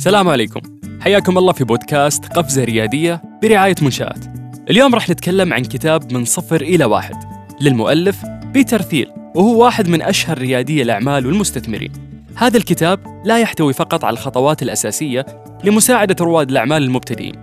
السلام 0.00 0.28
عليكم. 0.28 0.60
حياكم 1.00 1.38
الله 1.38 1.52
في 1.52 1.64
بودكاست 1.64 2.24
قفزة 2.24 2.64
ريادية 2.64 3.22
برعاية 3.42 3.74
منشآت. 3.82 4.24
اليوم 4.70 4.94
راح 4.94 5.10
نتكلم 5.10 5.52
عن 5.52 5.62
كتاب 5.62 6.12
من 6.12 6.24
صفر 6.24 6.60
إلى 6.60 6.84
واحد. 6.84 7.14
للمؤلف 7.60 8.24
بيتر 8.44 8.82
ثيل 8.82 9.10
وهو 9.34 9.64
واحد 9.64 9.88
من 9.88 10.02
أشهر 10.02 10.38
ريادي 10.38 10.82
الأعمال 10.82 11.26
والمستثمرين. 11.26 11.92
هذا 12.34 12.56
الكتاب 12.56 13.22
لا 13.24 13.38
يحتوي 13.38 13.72
فقط 13.72 14.04
على 14.04 14.14
الخطوات 14.14 14.62
الأساسية 14.62 15.26
لمساعدة 15.64 16.16
رواد 16.20 16.50
الأعمال 16.50 16.82
المبتدئين 16.82 17.34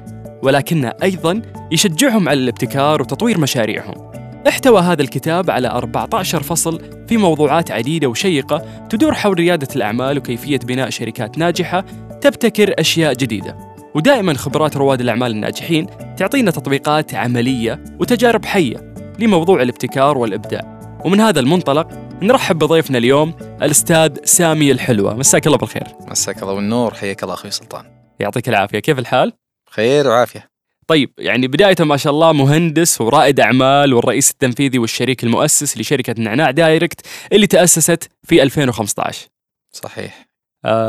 ولكنه 0.43 0.93
أيضا 1.03 1.41
يشجعهم 1.71 2.29
على 2.29 2.39
الابتكار 2.39 3.01
وتطوير 3.01 3.37
مشاريعهم. 3.37 4.11
احتوى 4.47 4.81
هذا 4.81 5.01
الكتاب 5.01 5.51
على 5.51 5.67
14 5.67 6.43
فصل 6.43 6.81
في 7.07 7.17
موضوعات 7.17 7.71
عديدة 7.71 8.07
وشيقة 8.07 8.65
تدور 8.89 9.13
حول 9.13 9.37
ريادة 9.39 9.67
الأعمال 9.75 10.17
وكيفية 10.17 10.57
بناء 10.57 10.89
شركات 10.89 11.37
ناجحة 11.37 11.85
تبتكر 12.21 12.73
أشياء 12.79 13.13
جديدة. 13.13 13.57
ودائما 13.95 14.33
خبرات 14.33 14.77
رواد 14.77 15.01
الأعمال 15.01 15.31
الناجحين 15.31 15.87
تعطينا 16.17 16.51
تطبيقات 16.51 17.13
عملية 17.13 17.83
وتجارب 17.99 18.45
حية 18.45 18.93
لموضوع 19.19 19.61
الابتكار 19.61 20.17
والإبداع. 20.17 20.77
ومن 21.05 21.21
هذا 21.21 21.39
المنطلق 21.39 21.87
نرحب 22.21 22.57
بضيفنا 22.59 22.97
اليوم 22.97 23.33
الأستاذ 23.61 24.17
سامي 24.23 24.71
الحلوة. 24.71 25.13
مساك 25.13 25.47
الله 25.47 25.57
بالخير. 25.57 25.87
مساك 26.07 26.43
الله 26.43 26.55
بالنور. 26.55 26.93
حياك 26.93 27.23
الله 27.23 27.33
أخوي 27.33 27.51
سلطان. 27.51 27.85
يعطيك 28.19 28.49
العافية. 28.49 28.79
كيف 28.79 28.99
الحال؟ 28.99 29.33
خير 29.69 30.07
وعافية. 30.07 30.49
طيب 30.87 31.13
يعني 31.17 31.47
بداية 31.47 31.75
ما 31.79 31.97
شاء 31.97 32.13
الله 32.13 32.31
مهندس 32.31 33.01
ورائد 33.01 33.39
أعمال 33.39 33.93
والرئيس 33.93 34.31
التنفيذي 34.31 34.79
والشريك 34.79 35.23
المؤسس 35.23 35.77
لشركة 35.77 36.15
نعناع 36.17 36.51
دايركت 36.51 37.01
اللي 37.33 37.47
تأسست 37.47 38.09
في 38.23 38.43
2015 38.43 39.27
صحيح. 39.71 40.27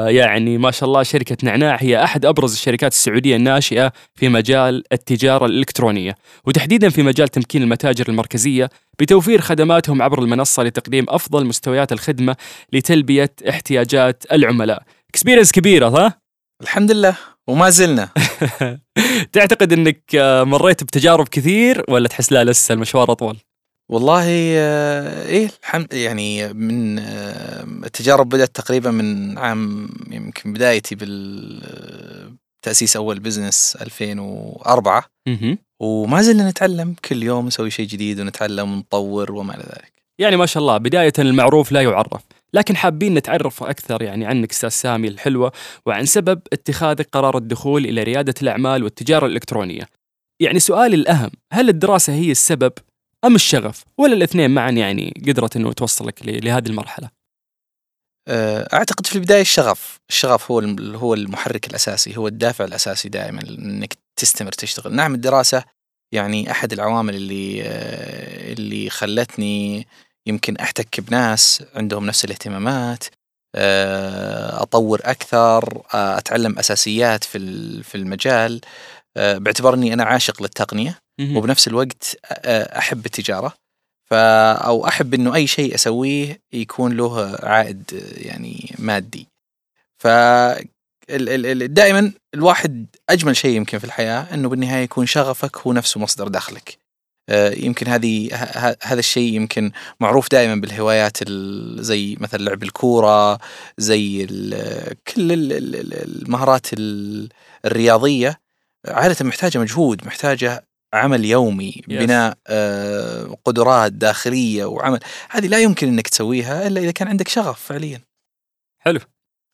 يعني 0.09 0.59
ما 0.59 0.71
شاء 0.71 0.89
الله 0.89 1.03
شركة 1.03 1.37
نعناع 1.43 1.77
هي 1.81 2.05
أحد 2.05 2.27
أبرز 2.27 2.53
الشركات 2.53 2.93
السعودية 2.93 3.37
الناشئة 3.37 3.93
في 4.15 4.29
مجال 4.29 4.85
التجارة 4.93 5.47
الإلكترونية 5.47 6.15
وتحديدا 6.47 6.89
في 6.89 7.03
مجال 7.03 7.29
تمكين 7.29 7.63
المتاجر 7.63 8.09
المركزية 8.09 8.71
بتوفير 8.99 9.41
خدماتهم 9.41 10.03
عبر 10.03 10.23
المنصة 10.23 10.63
لتقديم 10.63 11.07
أفضل 11.09 11.47
مستويات 11.47 11.93
الخدمة 11.93 12.37
لتلبية 12.73 13.33
احتياجات 13.49 14.25
العملاء 14.33 14.83
اكسبيرينس 15.11 15.53
كبيرة 15.53 15.89
ها؟ 15.89 16.21
الحمد 16.63 16.93
لله 16.93 17.17
وما 17.47 17.71
زلنا 17.71 18.09
تعتقد 19.33 19.73
إنك 19.73 20.03
آه، 20.15 20.45
مريت 20.45 20.85
بتجارب 20.85 21.29
كثير 21.29 21.85
ولا 21.89 22.09
تحس 22.09 22.33
لا 22.33 22.45
لسه 22.45 22.73
المشوار 22.73 23.13
أطول؟ 23.13 23.37
والله 23.91 24.25
آه، 24.57 25.27
إيه 25.27 25.51
الحمد 25.61 25.95
يعني 25.95 26.53
من 26.53 26.99
آه، 26.99 27.63
التجارب 27.63 28.29
بدأت 28.29 28.57
تقريبا 28.57 28.91
من 28.91 29.39
عام 29.39 29.91
يمكن 30.11 30.53
بدايتي 30.53 30.95
بالتاسيس 30.95 32.97
أول 32.97 33.19
بزنس 33.19 33.79
2004 33.81 35.05
مهم. 35.29 35.59
وما 35.81 36.23
زلنا 36.23 36.51
نتعلم 36.51 36.95
كل 37.05 37.23
يوم 37.23 37.47
نسوي 37.47 37.71
شيء 37.71 37.87
جديد 37.87 38.21
ونتعلم 38.21 38.73
ونطور 38.73 39.33
وما 39.33 39.55
إلى 39.55 39.63
ذلك. 39.63 39.93
يعني 40.19 40.37
ما 40.37 40.47
شاء 40.47 40.61
الله 40.61 40.79
بداية 40.79 41.13
المعروف 41.19 41.73
لا 41.73 41.83
يعرف. 41.83 42.23
لكن 42.55 42.77
حابين 42.77 43.15
نتعرف 43.15 43.63
أكثر 43.63 44.03
يعني 44.03 44.27
عنك 44.27 44.51
أستاذ 44.51 44.69
سامي 44.69 45.09
الحلوة 45.09 45.53
وعن 45.87 46.07
سبب 46.07 46.41
اتخاذك 46.53 47.09
قرار 47.13 47.37
الدخول 47.37 47.85
إلى 47.85 48.03
ريادة 48.03 48.35
الأعمال 48.43 48.85
والتجارة 48.85 49.27
الإلكترونية. 49.27 49.89
يعني 50.41 50.59
سؤالي 50.59 50.97
الأهم 50.97 51.31
هل 51.53 51.69
الدراسة 51.69 52.13
هي 52.13 52.31
السبب؟ 52.31 52.73
أم 53.25 53.35
الشغف 53.35 53.85
ولا 53.99 54.15
الاثنين 54.15 54.51
معا 54.51 54.71
يعني 54.71 55.23
قدرت 55.27 55.57
أنه 55.57 55.73
توصلك 55.73 56.23
لهذه 56.23 56.67
المرحلة 56.67 57.11
آه، 58.29 58.69
أعتقد 58.73 59.07
في 59.07 59.17
البداية 59.17 59.41
الشغف 59.41 60.01
الشغف 60.09 60.51
هو 60.51 60.61
هو 60.95 61.15
المحرك 61.15 61.67
الأساسي 61.67 62.17
هو 62.17 62.29
الدافع 62.29 62.65
الأساسي 62.65 63.09
دائما 63.09 63.41
إنك 63.41 63.95
تستمر 64.17 64.53
تشتغل 64.53 64.95
نعم 64.95 65.15
الدراسة 65.15 65.65
يعني 66.13 66.51
أحد 66.51 66.73
العوامل 66.73 67.15
اللي 67.15 67.63
آه، 67.63 68.53
اللي 68.53 68.91
خلتني 68.91 69.87
يمكن 70.27 70.57
أحتك 70.57 71.01
بناس 71.01 71.65
عندهم 71.75 72.07
نفس 72.07 72.25
الاهتمامات 72.25 73.05
آه، 73.55 74.63
أطور 74.63 75.01
أكثر 75.05 75.83
أتعلم 75.91 76.59
أساسيات 76.59 77.25
في 77.25 77.39
في 77.83 77.95
المجال 77.95 78.61
باعتبار 79.17 79.75
إني 79.75 79.93
أنا 79.93 80.05
عاشق 80.05 80.43
للتقنية. 80.43 80.99
وبنفس 81.21 81.69
الوقت 81.69 82.17
أحب 82.79 83.07
التجارة. 83.07 83.55
ف 84.05 84.15
أو 84.15 84.87
أحب 84.87 85.15
إنه 85.15 85.35
أي 85.35 85.47
شيء 85.47 85.75
أسويه 85.75 86.41
يكون 86.53 86.97
له 86.97 87.37
عائد 87.43 87.83
يعني 88.17 88.75
مادي. 88.79 89.29
ف 89.99 90.07
دائما 91.67 92.13
الواحد 92.35 92.87
أجمل 93.11 93.37
شيء 93.37 93.57
يمكن 93.57 93.79
في 93.79 93.85
الحياة 93.85 94.35
إنه 94.35 94.49
بالنهاية 94.49 94.83
يكون 94.85 95.07
شغفك 95.07 95.57
هو 95.59 95.73
نفسه 95.73 96.01
مصدر 96.01 96.29
دخلك. 96.29 96.79
يمكن 97.57 97.87
هذه 97.89 98.35
هذا 98.83 98.99
الشيء 98.99 99.33
يمكن 99.35 99.73
معروف 100.01 100.31
دائما 100.31 100.55
بالهوايات 100.55 101.17
ال- 101.23 101.85
زي 101.85 102.17
مثلا 102.21 102.43
لعب 102.43 102.63
الكورة 102.63 103.39
زي 103.79 104.27
كل 105.15 105.33
ال- 105.33 105.53
ال- 105.53 105.77
ال- 105.77 106.23
المهارات 106.23 106.67
ال- 106.73 107.29
الرياضية. 107.65 108.41
عادة 108.89 109.25
محتاجة 109.25 109.59
مجهود 109.59 110.07
محتاجة 110.07 110.68
عمل 110.95 111.25
يومي 111.25 111.73
Yes. 111.73 111.85
بناء 111.89 112.39
آه، 112.47 113.37
قدرات 113.45 113.93
داخلية 113.93 114.65
وعمل 114.65 115.01
هذه 115.31 115.47
لا 115.47 115.59
يمكن 115.59 115.89
إنك 115.89 116.09
تسويها 116.09 116.67
إلا 116.67 116.81
إذا 116.81 116.91
كان 116.91 117.09
عندك 117.09 117.29
شغف 117.29 117.61
فعليا. 117.63 118.01
حلو. 118.79 119.01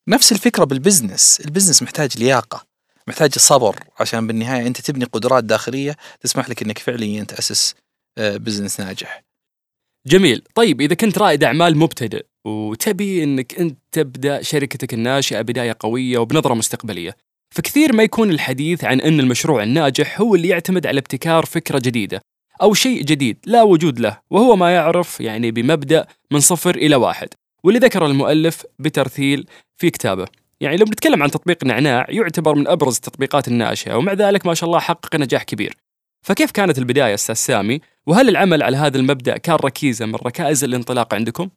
نفس 0.09 0.33
الفكرة 0.33 0.65
بالبزنس 0.65 1.41
البزنس 1.45 1.83
محتاج 1.83 2.19
لياقة 2.19 2.67
محتاج 3.09 3.39
صبر 3.39 3.77
عشان 4.01 4.27
بالنهاية 4.27 4.67
أنت 4.67 4.81
تبني 4.81 5.05
قدرات 5.05 5.45
داخلية 5.45 5.97
تسمح 6.21 6.49
لك 6.49 6.63
إنك 6.63 6.79
فعليا 6.79 7.25
تأسس 7.25 7.75
آه، 8.19 8.37
بزنس 8.37 8.81
ناجح. 8.81 9.25
جميل. 10.07 10.43
طيب 10.55 10.81
إذا 10.81 10.95
كنت 10.95 11.19
رائد 11.19 11.45
أعمال 11.45 11.77
مبتدئ 11.77 12.27
وتبي 12.47 13.25
أنك 13.25 13.59
أنت 13.59 13.79
تبدأ 13.93 14.43
شركتك 14.43 14.95
الناشئة 14.95 15.41
بداية 15.41 15.77
قوية 15.81 16.19
وبنظرة 16.19 16.55
مستقبلية 16.55 17.17
فكثير 17.55 17.93
ما 17.93 18.03
يكون 18.03 18.31
الحديث 18.31 18.85
عن 18.85 19.01
أن 19.01 19.21
المشروع 19.21 19.63
الناجح 19.63 20.21
هو 20.21 20.35
اللي 20.35 20.49
يعتمد 20.49 20.87
على 20.87 20.99
ابتكار 20.99 21.45
فكرة 21.45 21.79
جديدة 21.79 22.21
أو 22.63 22.75
شيء 22.75 23.03
جديد 23.03 23.39
لا 23.47 23.63
وجود 23.63 24.01
له 24.01 24.19
وهو 24.31 24.57
ما 24.57 24.75
يعرف 24.75 25.21
يعني 25.21 25.51
بمبدأ 25.51 26.07
من 26.31 26.41
صفر 26.41 26.75
إلى 26.75 26.97
واحد 26.97 27.29
واللي 27.65 27.81
ذكر 27.81 28.07
المؤلف 28.07 28.67
بترثيل 28.79 29.47
في 29.77 29.91
كتابه. 29.91 30.27
يعني 30.61 30.77
لو 30.77 30.85
بنتكلم 30.85 31.23
عن 31.23 31.31
تطبيق 31.31 31.65
نعناع 31.65 32.07
يعتبر 32.09 32.55
من 32.55 32.69
أبرز 32.69 32.97
التطبيقات 32.97 33.49
الناشئة 33.49 33.95
ومع 33.95 34.13
ذلك 34.13 34.47
ما 34.47 34.55
شاء 34.55 34.67
الله 34.67 34.81
حقق 34.81 35.17
نجاح 35.17 35.43
كبير. 35.43 35.77
فكيف 36.23 36.51
كانت 36.51 36.79
البداية 36.79 37.15
أستاذ 37.15 37.35
سامي؟ 37.35 37.81
وهل 38.07 38.29
العمل 38.29 38.63
على 38.63 38.77
هذا 38.77 38.97
المبدأ 38.97 39.37
كان 39.37 39.57
ركيزة 39.57 40.07
من 40.07 40.15
ركائز 40.15 40.65
الانطلاق 40.65 41.15
عندكم؟ 41.15 41.49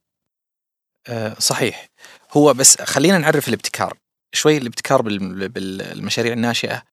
آه، 1.07 1.35
صحيح. 1.39 1.89
هو 2.31 2.53
بس 2.53 2.81
خلينا 2.81 3.17
نعرف 3.17 3.47
الابتكار. 3.47 3.97
شوي 4.37 4.57
الابتكار 4.57 5.01
بال- 5.01 5.49
بالمشاريع 5.49 6.33
الناشئة 6.33 6.83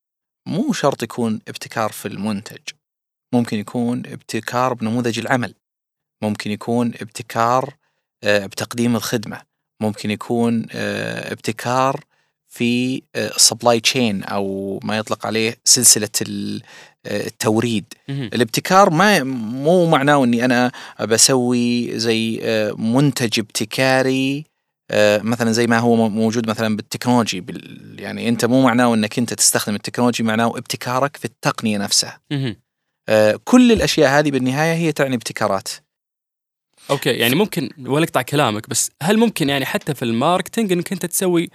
مو 0.47 0.73
شرط 0.73 1.03
يكون 1.03 1.41
ابتكار 1.49 1.93
في 1.93 2.09
المنتج. 2.09 2.59
ممكن 3.33 3.59
يكون 3.59 4.03
ابتكار 4.07 4.75
بنموذج 4.75 5.19
العمل. 5.19 5.55
ممكن 6.23 6.51
يكون 6.51 6.89
ابتكار 7.01 7.75
آه، 8.25 8.47
بتقديم 8.47 8.97
الخدمة. 8.97 9.41
ممكن 9.81 10.11
يكون 10.11 10.67
آه، 10.73 11.33
ابتكار 11.33 12.01
في 12.49 13.03
ال 13.17 13.26
supply 13.26 13.81
chain 13.81 14.23
أو 14.25 14.81
ما 14.85 14.97
يطلق 14.99 15.27
عليه 15.27 15.57
سلسلة 15.65 16.09
ال- 16.23 16.63
آه، 17.07 17.27
التوريد. 17.27 17.85
الابتكار 18.35 18.91
ما 18.91 19.23
مو 19.25 19.87
معناه 19.87 20.25
إني 20.25 20.45
أنا 20.45 20.73
بسوي 21.01 21.99
زي 21.99 22.41
آه، 22.43 22.73
منتج 22.73 23.41
ابتكاري 23.41 24.39
آه، 24.39 24.54
مثلا 25.23 25.53
زي 25.53 25.67
ما 25.67 25.79
هو 25.79 26.09
موجود 26.09 26.49
مثلا 26.51 26.77
بال 26.77 26.88
technology 26.88 27.41
بال- 27.41 27.97
يعني 28.01 28.29
أنت 28.29 28.45
مو 28.45 28.63
معناه 28.63 28.95
إنك 28.95 29.19
أنت 29.19 29.35
تستخدم 29.35 29.75
ال 29.75 29.79
technology 29.79 30.23
معناه 30.23 30.47
ابتكارك 30.59 31.17
في 31.17 31.25
التقنية 31.25 31.79
نفسها. 31.79 32.21
آه، 33.09 33.41
كل 33.45 33.73
الأشياء 33.73 34.19
هذه 34.19 34.31
بالنهاية 34.31 34.75
هي 34.75 34.93
تعني 34.93 35.15
ابتكارات 35.17 35.69
okay 36.91 37.11
يعني 37.11 37.35
ممكن 37.35 37.71
ولا 37.87 38.05
اقطع 38.05 38.23
كلامك 38.23 38.69
بس 38.69 38.91
هل 39.03 39.19
ممكن 39.19 39.49
يعني 39.49 39.67
حتى 39.67 39.95
في 39.95 40.05
ال 40.05 40.12
marketing 40.12 40.73
إنك 40.73 40.93
أنت 40.93 41.07
تسوي 41.07 41.51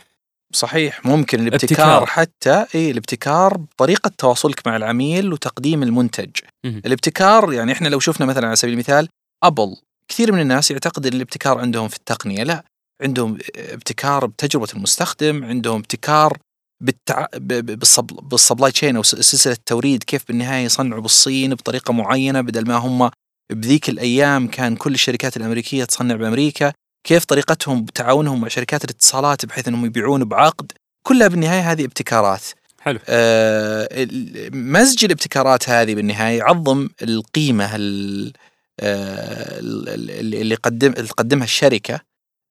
صحيح 0.53 1.05
ممكن 1.05 1.39
الابتكار 1.47 1.97
ابتكار. 1.97 2.05
حتى 2.05 2.65
إي 2.75 2.91
الابتكار 2.91 3.57
بطريقة 3.57 4.11
تواصلك 4.17 4.67
مع 4.67 4.75
العميل 4.75 5.33
وتقديم 5.33 5.83
المنتج 5.83 6.29
مهم. 6.65 6.81
الابتكار 6.85 7.53
يعني 7.53 7.71
إحنا 7.71 7.87
لو 7.87 7.99
شفنا 7.99 8.25
مثلا 8.25 8.47
على 8.47 8.55
سبيل 8.55 8.73
المثال 8.73 9.07
ابل 9.43 9.75
كثير 10.07 10.31
من 10.31 10.41
الناس 10.41 10.71
يعتقد 10.71 11.05
إن 11.05 11.13
الابتكار 11.13 11.57
عندهم 11.57 11.87
في 11.87 11.95
التقنية 11.95 12.43
لا 12.43 12.63
عندهم 13.01 13.37
ابتكار 13.55 14.25
بتجربة 14.25 14.67
المستخدم 14.73 15.43
عندهم 15.45 15.79
ابتكار 15.79 16.37
بالتع... 16.83 17.25
بالصب... 17.37 18.05
بال 18.05 18.22
supply 18.22 18.71
chain 18.71 18.95
أو 18.95 19.03
سلسلة 19.03 19.53
التوريد 19.53 20.03
كيف 20.03 20.27
بالنهاية 20.27 20.65
يصنعوا 20.65 21.01
بالصين 21.01 21.55
بطريقة 21.55 21.93
معينة 21.93 22.41
بدل 22.41 22.67
ما 22.67 22.75
هم 22.75 23.09
بذيك 23.51 23.89
الأيام 23.89 24.47
كان 24.47 24.75
كل 24.75 24.93
الشركات 24.93 25.37
الأمريكية 25.37 25.83
تصنع 25.83 26.15
بأمريكا 26.15 26.73
كيف 27.03 27.25
طريقتهم 27.25 27.85
بتعاونهم 27.85 28.41
مع 28.41 28.47
شركات 28.47 28.83
الاتصالات 28.85 29.45
بحيث 29.45 29.67
إنهم 29.67 29.85
يبيعون 29.85 30.23
بعقد 30.23 30.71
كلها 31.07 31.27
بالنهاية 31.27 31.71
هذه 31.71 31.85
ابتكارات. 31.85 32.41
حلو. 32.81 32.99
آه، 33.07 34.07
مزج 34.53 35.05
الابتكارات 35.05 35.69
هذه 35.69 35.95
بالنهاية 35.95 36.37
يعظم 36.37 36.89
القيمة 37.01 37.75
ال- 37.75 38.33
آه، 38.79 39.59
ال- 39.59 39.89
ال- 39.89 40.35
اللي 40.35 40.55
قدم 40.55 40.91
اللي 40.93 41.07
تقدمها 41.07 41.43
الشركة. 41.43 41.99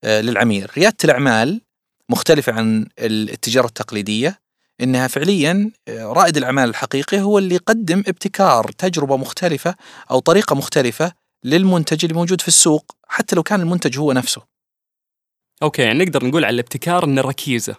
للعميل، 0.05 0.71
ريادة 0.77 0.97
الأعمال 1.05 1.61
مختلفة 2.09 2.53
عن 2.53 2.87
ال- 2.99 3.31
التجارة 3.31 3.67
التقليدية 3.67 4.41
إنها 4.81 5.07
فعليا 5.07 5.71
آه، 5.89 6.05
رائد 6.05 6.37
الأعمال 6.37 6.69
الحقيقي 6.69 7.21
هو 7.21 7.39
اللي 7.39 7.55
يقدم 7.55 7.99
ابتكار 8.07 8.71
تجربة 8.71 9.17
مختلفة 9.17 9.75
أو 10.11 10.19
طريقة 10.19 10.57
مختلفة 10.57 11.13
للمنتج 11.45 12.05
اللي 12.05 12.15
موجود 12.17 12.41
في 12.41 12.49
السوق 12.49 12.97
حتى 13.09 13.37
لو 13.37 13.43
كان 13.43 13.61
المنتج 13.61 13.99
هو 13.99 14.13
نفسه. 14.13 14.43
okay 15.63 15.83
يعني 15.83 16.05
نقدر 16.05 16.25
نقول 16.27 16.45
على 16.45 16.55
الابتكار 16.55 17.05
إنه 17.05 17.23
ركيزة. 17.23 17.77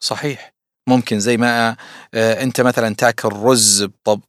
صحيح. 0.00 0.55
ممكن 0.88 1.20
زي 1.20 1.36
ما 1.36 1.76
آه، 2.14 2.42
انت 2.42 2.60
مثلا 2.60 2.94
تاكل 2.94 3.28
رز 3.28 3.84
بطب 3.84 4.20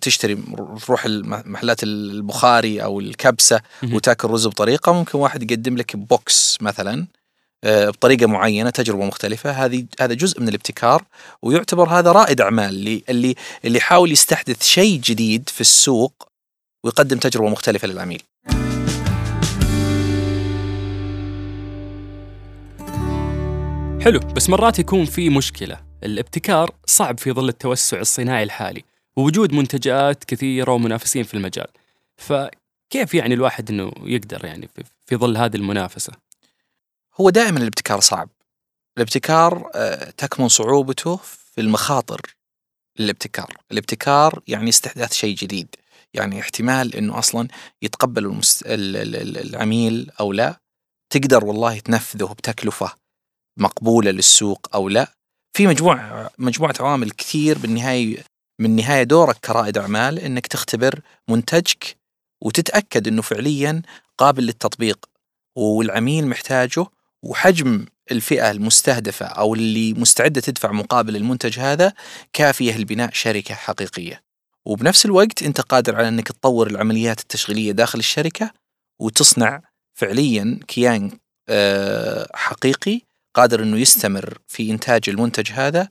تشتري 0.00 0.38
تروح 0.86 1.06
محلات 1.26 1.82
البخاري 1.82 2.82
أو 2.82 3.00
الكبسة. 3.00 3.60
وتاكل 3.92 4.28
رز 4.28 4.46
بطريقة 4.46 4.92
ممكن 4.92 5.18
واحد 5.18 5.50
يقدم 5.50 5.76
لك 5.76 5.96
box 5.96 6.58
مثلا 6.60 7.06
آه، 7.64 7.90
بطريقة 7.90 8.26
معينة 8.26 8.70
تجربة 8.70 9.04
مختلفة. 9.04 9.50
هذه 9.50 9.86
هذا 10.00 10.14
جزء 10.14 10.40
من 10.40 10.48
الابتكار 10.48 11.04
ويعتبر 11.42 11.88
هذا 11.88 12.12
رائد 12.12 12.40
أعمال 12.40 12.68
اللي 12.68 13.02
اللي 13.08 13.34
اللي 13.64 13.78
يحاول 13.78 14.12
يستحدث 14.12 14.62
شيء 14.62 15.00
جديد 15.00 15.48
في 15.48 15.60
السوق 15.60 16.28
ويقدم 16.84 17.18
تجربة 17.18 17.48
مختلفة 17.48 17.88
للعميل. 17.88 18.22
حلو 24.04 24.20
بس 24.20 24.50
مرات 24.50 24.78
يكون 24.78 25.04
في 25.04 25.30
مشكلة. 25.30 25.85
الابتكار 26.06 26.74
صعب 26.86 27.18
في 27.18 27.32
ظل 27.32 27.48
التوسع 27.48 28.00
الصناعي 28.00 28.42
الحالي 28.42 28.84
ووجود 29.16 29.52
منتجات 29.52 30.24
كثيرة 30.24 30.72
ومنافسين 30.72 31.24
في 31.24 31.34
المجال. 31.34 31.66
فكيف 32.16 33.14
يعني 33.14 33.34
الواحد 33.34 33.70
إنه 33.70 33.92
يقدر 34.02 34.44
يعني 34.44 34.68
في- 35.06 35.16
ظل 35.16 35.36
هذه 35.36 35.56
المنافسة؟ 35.56 36.12
هو 37.20 37.30
دائما 37.30 37.58
الابتكار 37.58 38.00
صعب. 38.00 38.28
الابتكار 38.96 39.70
آه، 39.74 40.10
تكمن 40.10 40.48
صعوبته 40.48 41.16
في 41.54 41.60
المخاطر 41.60 42.20
للابتكار 42.98 43.56
الابتكار 43.72 44.42
يعني 44.48 44.68
استحداث 44.68 45.12
شيء 45.12 45.36
جديد. 45.36 45.68
يعني 46.14 46.40
احتمال 46.40 46.96
إنه 46.96 47.18
أصلا 47.18 47.48
يتقبل 47.82 48.24
المست... 48.24 48.62
ال- 48.66 48.96
ال- 48.96 49.16
ال- 49.16 49.38
العميل 49.38 50.10
أو 50.20 50.32
لا. 50.32 50.60
تقدر 51.10 51.44
والله 51.44 51.78
تنفذه 51.78 52.24
بتكلفة 52.38 52.92
مقبولة 53.56 54.10
للسوق 54.10 54.66
أو 54.74 54.88
لا. 54.88 55.15
في 55.56 55.66
مجموعه 55.66 56.30
مجموعة 56.38 56.74
عوامل 56.80 57.10
كثير 57.10 57.58
بالنهاية 57.58 58.24
من 58.60 58.70
النهايه 58.70 59.02
دورك 59.02 59.36
كرائد 59.36 59.78
أعمال 59.78 60.18
إنك 60.18 60.46
تختبر 60.46 61.00
منتجك 61.28 61.96
وتتأكد 62.42 63.08
إنه 63.08 63.22
فعليا 63.22 63.82
قابل 64.18 64.42
للتطبيق 64.42 65.06
والعميل 65.56 66.26
محتاجه 66.26 66.86
وحجم 67.22 67.86
الفئة 68.10 68.50
المستهدفة 68.50 69.26
أو 69.26 69.54
اللي 69.54 69.94
مستعدة 69.94 70.40
تدفع 70.40 70.72
مقابل 70.72 71.16
المنتج 71.16 71.58
هذا 71.58 71.92
كافية 72.32 72.78
لبناء 72.78 73.10
شركة 73.12 73.54
حقيقية. 73.54 74.22
وبنفس 74.66 75.04
الوقت 75.06 75.42
أنت 75.42 75.60
قادر 75.60 75.96
على 75.96 76.08
إنك 76.08 76.28
تطور 76.28 76.66
العمليات 76.66 77.20
التشغيلية 77.20 77.72
داخل 77.72 77.98
الشركة 77.98 78.50
وتصنع 79.00 79.62
فعليا 79.94 80.60
كيان 80.68 81.18
آه، 81.48 82.30
حقيقي 82.34 83.05
قادر 83.36 83.62
إنه 83.62 83.78
يستمر 83.78 84.38
في 84.48 84.70
إنتاج 84.70 85.02
المنتج 85.08 85.52
هذا 85.52 85.88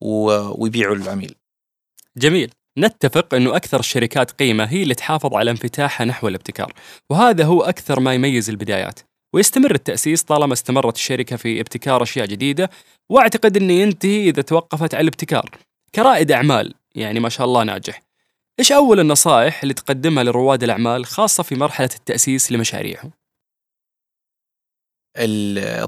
ويبيعه 0.00 0.94
للعميل. 0.94 1.34
جميل. 2.16 2.50
نتفق 2.78 3.34
إنه 3.34 3.56
أكثر 3.56 3.80
الشركات 3.80 4.30
قيمة 4.30 4.64
هي 4.64 4.82
اللي 4.82 4.94
تحافظ 4.94 5.34
على 5.34 5.50
انفتاحها 5.50 6.04
نحو 6.04 6.28
الابتكار 6.28 6.72
وهذا 7.10 7.44
هو 7.44 7.62
أكثر 7.62 8.00
ما 8.00 8.14
يميز 8.14 8.50
البدايات 8.50 9.00
ويستمر 9.34 9.74
التأسيس 9.74 10.22
طالما 10.22 10.52
استمرت 10.52 10.96
الشركة 10.96 11.36
في 11.36 11.60
ابتكار 11.60 12.02
أشياء 12.02 12.26
جديدة 12.26 12.70
وأعتقد 13.10 13.56
انه 13.56 13.72
ينتهي 13.72 14.28
إذا 14.28 14.42
توقفت 14.42 14.94
على 14.94 15.02
الابتكار 15.02 15.50
كرائد 15.94 16.32
أعمال 16.32 16.74
يعني 16.94 17.20
ما 17.20 17.28
شاء 17.28 17.46
الله 17.46 17.62
ناجح. 17.64 18.02
إيش 18.58 18.72
أول 18.72 19.00
النصائح 19.00 19.62
اللي 19.62 19.74
تقدمها 19.74 20.24
لرواد 20.24 20.62
الأعمال 20.62 21.06
خاصة 21.06 21.42
في 21.42 21.54
مرحلة 21.54 21.90
التأسيس 21.94 22.52
لمشاريعهم؟ 22.52 23.10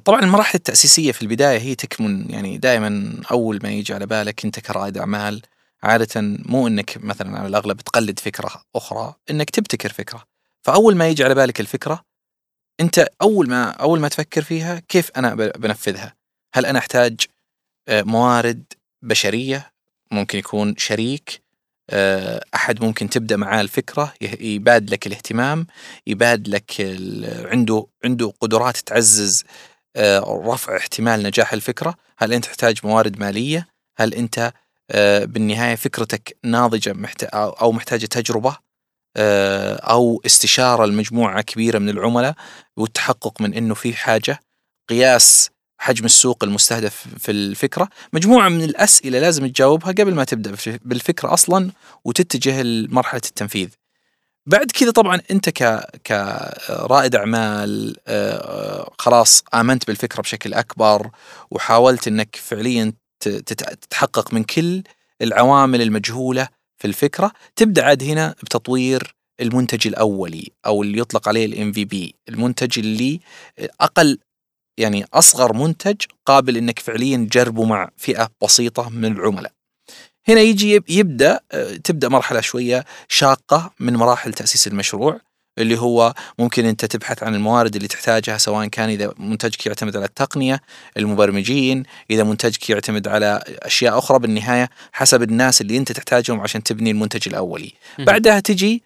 طبعا 0.04 0.20
المراحل 0.22 0.54
التأسيسية 0.54 1.12
في 1.12 1.22
البداية 1.22 1.58
هي 1.58 1.74
تكمن 1.74 2.30
يعني 2.30 2.58
دائما 2.58 3.20
أول 3.30 3.60
ما 3.62 3.68
يجي 3.70 3.94
على 3.94 4.06
بالك 4.06 4.44
أنت 4.44 4.60
كرائد 4.60 4.98
أعمال 4.98 5.42
عادة 5.82 6.20
مو 6.46 6.66
أنك 6.66 7.04
مثلا 7.04 7.38
على 7.38 7.48
الأغلب 7.48 7.80
تقلد 7.80 8.18
فكرة 8.18 8.62
أخرى 8.76 9.14
أنك 9.30 9.50
تبتكر 9.50 9.92
فكرة. 9.92 10.24
فأول 10.62 10.96
ما 10.96 11.08
يجي 11.08 11.24
على 11.24 11.34
بالك 11.34 11.60
الفكرة 11.60 12.04
أنت 12.80 13.08
أول 13.22 13.48
ما 13.48 13.70
أول 13.70 14.00
ما 14.00 14.08
تفكر 14.08 14.42
فيها 14.42 14.78
كيف 14.88 15.10
أنا 15.16 15.34
بنفذها؟ 15.34 16.14
هل 16.54 16.66
أنا 16.66 16.78
أحتاج 16.78 17.20
آه، 17.88 18.02
موارد 18.02 18.64
بشرية؟ 19.02 19.72
ممكن 20.10 20.38
يكون 20.38 20.74
شريك 20.76 21.42
آه، 21.90 22.44
أحد 22.54 22.84
ممكن 22.84 23.10
تبدأ 23.10 23.36
معاه 23.36 23.60
الفكرة 23.60 24.14
يه- 24.22 24.42
يباد 24.54 24.90
لك 24.90 25.06
الاهتمام 25.06 25.66
يباد 26.06 26.48
لك 26.48 26.72
عنده 27.52 27.86
عنده 28.04 28.32
قدرات 28.40 28.76
تعزز 28.76 29.44
آه، 29.96 30.42
رفع 30.46 30.76
احتمال 30.76 31.22
نجاح 31.22 31.52
الفكرة. 31.52 31.94
هل 32.18 32.32
أنت 32.32 32.44
تحتاج 32.44 32.78
موارد 32.84 33.18
مالية؟ 33.20 33.68
هل 33.98 34.14
أنت 34.14 34.52
آه، 34.90 35.24
بالنهاية 35.24 35.74
فكرتك 35.74 36.36
ناضجة 36.44 36.92
محت- 36.92 37.24
أو 37.24 37.50
أو 37.50 37.72
محتاجة 37.72 38.06
تجربة؟ 38.06 38.56
آه، 39.16 39.74
أو 39.76 40.22
استشارة 40.26 40.86
لمجموعة 40.86 41.42
كبيرة 41.42 41.78
من 41.78 41.88
العملاء 41.88 42.34
والتحقق 42.76 43.40
من 43.40 43.54
أنه 43.54 43.74
في 43.74 43.94
حاجة؟ 43.94 44.40
قياس 44.88 45.50
حجم 45.82 46.04
السوق 46.04 46.44
المستهدف 46.44 47.04
في 47.18 47.30
الفكرة. 47.30 47.88
مجموعة 48.12 48.48
من 48.48 48.62
الأسئلة 48.64 49.18
لازم 49.18 49.46
تجاوبها 49.46 49.92
قبل 49.92 50.14
ما 50.14 50.24
تبدأ 50.24 50.50
بالف- 50.50 50.78
بالفكرة 50.84 51.32
أصلا 51.34 51.70
وتتجه 52.04 52.62
لمرحلة 52.62 53.20
التنفيذ. 53.28 53.68
بعد 54.46 54.70
كذا 54.70 54.90
طبعا 54.90 55.20
أنت 55.30 55.48
ك 55.48 55.80
كرائد 56.06 57.14
أعمال 57.14 57.96
آه، 58.08 58.90
خلاص 58.98 59.42
آمنت 59.54 59.86
بالفكرة 59.86 60.20
بشكل 60.22 60.54
أكبر 60.54 61.10
وحاولت 61.50 62.08
إنك 62.08 62.36
فعليا 62.36 62.92
تتحقق 63.20 64.34
من 64.34 64.44
كل 64.44 64.82
العوامل 65.22 65.82
المجهولة 65.82 66.48
في 66.78 66.86
الفكرة 66.86 67.32
تبدأ 67.56 67.84
عاد 67.84 68.02
هنا 68.02 68.34
بتطوير 68.42 69.14
المنتج 69.40 69.86
الأولي 69.86 70.48
أو 70.66 70.82
اللي 70.82 70.98
يطلق 70.98 71.28
عليه 71.28 71.46
الام 71.46 71.72
في 71.72 71.84
بي 71.84 72.14
المنتج 72.28 72.78
اللي 72.78 73.20
أقل 73.80 74.18
يعني 74.80 75.04
أصغر 75.14 75.52
منتج 75.52 75.96
قابل 76.26 76.56
إنك 76.56 76.78
فعليا 76.78 77.16
تجربه 77.30 77.64
مع 77.64 77.90
فئة 77.96 78.30
بسيطة 78.42 78.88
من 78.88 79.12
العملاء 79.12 79.52
هنا 80.28 80.40
يجي 80.40 80.72
يب- 80.74 80.90
يبدأ 80.90 81.40
آه، 81.52 81.76
تبدأ 81.76 82.08
مرحلة 82.08 82.40
شوية 82.40 82.84
شاقة 83.08 83.72
من 83.80 83.96
مراحل 83.96 84.32
تأسيس 84.32 84.66
المشروع 84.66 85.20
اللي 85.58 85.78
هو 85.78 86.14
ممكن 86.38 86.64
أنت 86.64 86.84
تبحث 86.84 87.22
عن 87.22 87.34
الموارد 87.34 87.76
اللي 87.76 87.88
تحتاجها 87.88 88.38
سواء 88.38 88.66
كان 88.66 88.88
إذا 88.88 89.12
منتجك 89.18 89.66
يعتمد 89.66 89.96
على 89.96 90.04
التقنية، 90.04 90.60
المبرمجين، 90.96 91.82
إذا 92.10 92.24
منتجك 92.24 92.70
يعتمد 92.70 93.08
على 93.08 93.42
أشياء 93.46 93.98
أخرى 93.98 94.18
بالنهاية 94.18 94.70
حسب 94.92 95.22
الناس 95.22 95.60
اللي 95.60 95.76
أنت 95.76 95.92
تحتاجهم 95.92 96.40
عشان 96.40 96.62
تبني 96.62 96.90
المنتج 96.90 97.28
الأولي. 97.28 97.72
بعدها 97.98 98.40
تجي 98.40 98.82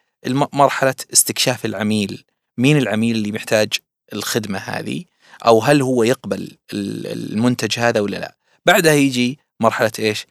مرحلة 0.52 0.94
استكشاف 1.12 1.64
العميل، 1.64 2.24
مين 2.58 2.76
العميل 2.78 3.16
اللي 3.16 3.32
محتاج 3.32 3.68
الخدمة 4.12 4.58
هذه؟ 4.58 5.04
أو 5.46 5.60
هل 5.62 5.82
هو 5.82 6.02
يقبل 6.02 6.56
ال- 6.72 7.32
المنتج 7.32 7.78
هذا 7.78 8.00
ولا 8.00 8.16
لا؟ 8.16 8.36
بعدها 8.66 8.92
يجي 8.94 9.38
مرحلة 9.60 9.92
إيش؟ 9.98 10.26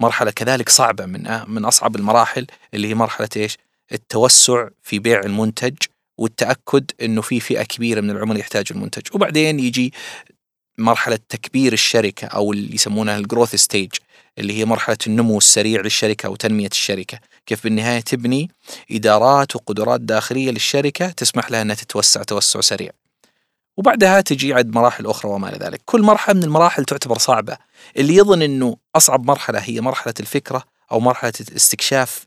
مرحلة 0.00 0.30
كذلك 0.30 0.68
صعبة 0.68 1.06
من 1.06 1.40
من 1.48 1.64
أصعب 1.64 1.96
المراحل 1.96 2.46
اللي 2.74 2.88
هي 2.88 2.94
مرحلة 2.94 3.28
إيش؟ 3.36 3.58
التوسع 3.92 4.68
في 4.82 4.98
بيع 4.98 5.20
المنتج 5.20 5.76
والتأكد 6.18 6.90
إنه 7.02 7.22
في 7.22 7.40
فئة 7.40 7.62
كبيرة 7.62 8.00
من 8.00 8.10
العملاء 8.10 8.40
يحتاجوا 8.40 8.76
المنتج، 8.76 9.02
وبعدين 9.14 9.60
يجي 9.60 9.92
مرحلة 10.78 11.18
تكبير 11.28 11.72
الشركة 11.72 12.26
أو 12.26 12.52
اللي 12.52 12.74
يسمونها 12.74 13.16
الجروث 13.16 13.54
ستيج 13.54 13.90
اللي 14.38 14.58
هي 14.58 14.64
مرحلة 14.64 14.96
النمو 15.06 15.38
السريع 15.38 15.80
للشركة 15.80 16.28
وتنميه 16.28 16.66
الشركة، 16.66 17.18
كيف 17.46 17.64
بالنهاية 17.64 18.00
تبني 18.00 18.50
إدارات 18.90 19.56
وقدرات 19.56 20.00
داخلية 20.00 20.50
للشركة 20.50 21.10
تسمح 21.10 21.50
لها 21.50 21.62
إنها 21.62 21.74
تتوسع 21.74 22.22
توسع 22.22 22.60
سريع. 22.60 22.90
وبعدها 23.78 24.20
تجي 24.20 24.54
عد 24.54 24.74
مراحل 24.74 25.06
أخرى 25.06 25.30
وما 25.32 25.48
إلى 25.48 25.58
ذلك، 25.66 25.80
كل 25.84 26.02
مرحلة 26.02 26.34
من 26.34 26.44
المراحل 26.44 26.84
تعتبر 26.84 27.18
صعبة، 27.18 27.56
اللي 27.96 28.14
يظن 28.14 28.42
إنه 28.42 28.76
أصعب 28.96 29.26
مرحلة 29.26 29.58
هي 29.58 29.80
مرحلة 29.80 30.14
الفكرة 30.20 30.62
أو 30.92 31.00
مرحلة 31.00 31.32
استكشاف 31.40 32.26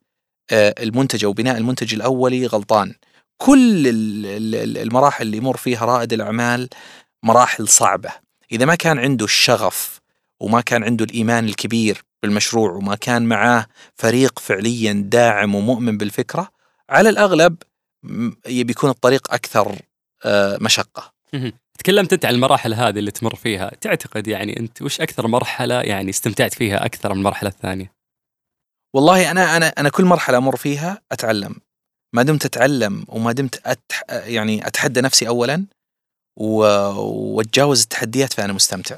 آه، 0.51 0.75
المنتج 0.79 1.25
أو 1.25 1.33
بناء 1.33 1.57
المنتج 1.57 1.93
الأولي 1.93 2.45
غلطان. 2.45 2.93
كل 3.37 3.87
ال- 3.87 4.25
ال- 4.25 4.55
ال- 4.55 4.77
المراحل 4.77 5.25
اللي 5.25 5.37
يمر 5.37 5.57
فيها 5.57 5.85
رائد 5.85 6.13
الأعمال 6.13 6.69
مراحل 7.23 7.67
صعبة، 7.67 8.09
إذا 8.51 8.65
ما 8.65 8.75
كان 8.75 8.99
عنده 8.99 9.25
الشغف 9.25 9.99
وما 10.39 10.61
كان 10.61 10.83
عنده 10.83 11.05
الإيمان 11.05 11.45
الكبير 11.45 12.03
بالمشروع 12.23 12.71
وما 12.71 12.95
كان 12.95 13.25
معاه 13.25 13.65
فريق 13.95 14.39
فعليا 14.39 14.93
داعم 14.93 15.55
ومؤمن 15.55 15.97
بالفكرة 15.97 16.51
على 16.89 17.09
يبي 18.47 18.71
يكون 18.71 18.89
الطريق 18.89 19.33
أكثر 19.33 19.75
آه، 20.25 20.57
مهم. 20.57 21.20
تكلمت 21.77 22.13
أنت 22.13 22.25
عن 22.25 22.33
المراحل 22.33 22.73
هذه 22.73 22.99
اللي 22.99 23.11
تمر 23.11 23.35
فيها. 23.35 23.71
تعتقد 23.81 24.27
يعني 24.27 24.59
أنت 24.59 24.81
وش 24.81 25.01
أكثر 25.01 25.27
مرحلة 25.27 25.81
يعني 25.81 26.09
استمتعت 26.09 26.53
فيها 26.53 26.85
أكثر 26.85 27.13
من 27.13 27.19
المرحلة 27.19 27.49
الثانية؟ 27.49 27.93
والله 28.95 29.31
أنا 29.31 29.57
أنا 29.57 29.67
أنا 29.67 29.89
كل 29.89 30.05
مرحلة 30.05 30.37
أمر 30.37 30.55
فيها 30.55 31.01
أتعلم. 31.11 31.55
ما 32.13 32.23
دمت 32.23 32.45
أتعلم 32.45 33.05
وما 33.07 33.31
دمت 33.31 33.67
أتح 33.67 34.03
يعني 34.09 34.67
أتحدى 34.67 35.01
نفسي 35.01 35.27
اولا. 35.27 35.65
وأتجاوز 36.35 37.81
التحديات 37.81 38.33
فأنا 38.33 38.53
مستمتع. 38.53 38.97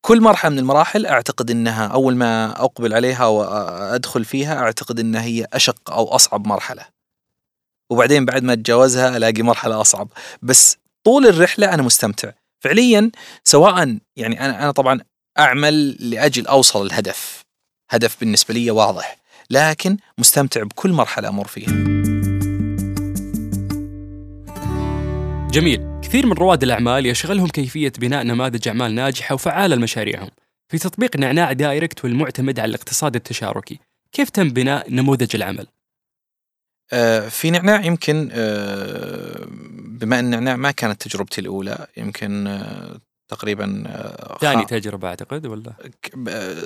كل 0.00 0.20
مرحلة 0.20 0.50
من 0.50 0.58
المراحل 0.58 1.06
أعتقد 1.06 1.50
إنها 1.50 1.86
أول 1.86 2.16
ما 2.16 2.50
أقبل 2.64 2.94
عليها 2.94 3.26
وادخل 3.26 4.24
فيها 4.24 4.58
أعتقد 4.58 5.00
إنها 5.00 5.22
هي 5.22 5.46
أشق 5.52 5.90
أو 5.90 6.08
أصعب 6.08 6.46
مرحلة. 6.46 6.86
وبعدين 7.90 8.24
بعد 8.24 8.42
ما 8.42 8.52
أتجاوزها 8.52 9.16
ألاقي 9.16 9.42
مرحلة 9.42 9.80
أصعب. 9.80 10.08
بس 10.42 10.76
طول 11.08 11.26
الرحلة 11.26 11.74
أنا 11.74 11.82
مستمتع. 11.82 12.32
فعليا 12.60 13.10
سواء 13.44 13.98
يعني 14.16 14.44
أنا 14.44 14.62
أنا 14.62 14.70
طبعا 14.70 15.00
أعمل 15.38 15.90
لأجل 16.10 16.46
أوصل 16.46 16.86
الهدف. 16.86 17.44
هدف 17.90 18.20
بالنسبة 18.20 18.54
لي 18.54 18.70
واضح. 18.70 19.18
لكن 19.50 19.96
مستمتع 20.18 20.62
بكل 20.62 20.92
مرحلة 20.92 21.28
أمر 21.28 21.46
فيها. 21.46 21.72
جميل. 25.50 26.00
كثير 26.02 26.26
من 26.26 26.32
رواد 26.32 26.62
الأعمال 26.62 27.06
يشغلهم 27.06 27.48
كيفية 27.48 27.92
بناء 27.98 28.22
نماذج 28.22 28.68
أعمال 28.68 28.94
ناجحة 28.94 29.34
وفعالة 29.34 29.76
لمشاريعهم. 29.76 30.30
في 30.68 30.78
تطبيق 30.78 31.16
نعناع 31.16 31.52
دايركت 31.52 32.04
والمعتمد 32.04 32.60
على 32.60 32.70
الاقتصاد 32.70 33.16
التشاركي. 33.16 33.78
كيف 34.12 34.30
تم 34.30 34.48
بناء 34.48 34.94
نموذج 34.94 35.36
العمل؟ 35.36 35.66
في 37.28 37.50
نعناع 37.50 37.84
يمكن 37.84 38.28
آه، 38.32 39.46
بما 39.80 40.18
أن 40.18 40.30
نعناع 40.30 40.56
ما 40.56 40.70
كانت 40.70 41.02
تجربتي 41.08 41.40
الأولى 41.40 41.86
يمكن 41.96 42.46
آه، 42.46 43.00
تقريبا 43.28 43.84
آه، 43.86 44.38
ثاني 44.40 44.62
خ- 44.64 44.68
تجربة 44.68 45.08
أعتقد 45.08 45.46
ولا؟ 45.46 45.72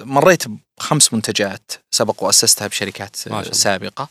مريت 0.04 0.42
بخمس 0.78 1.12
منتجات 1.14 1.72
سبق 1.90 2.22
وأسستها 2.24 2.66
بشركات. 2.68 3.16
سابقة. 3.54 4.08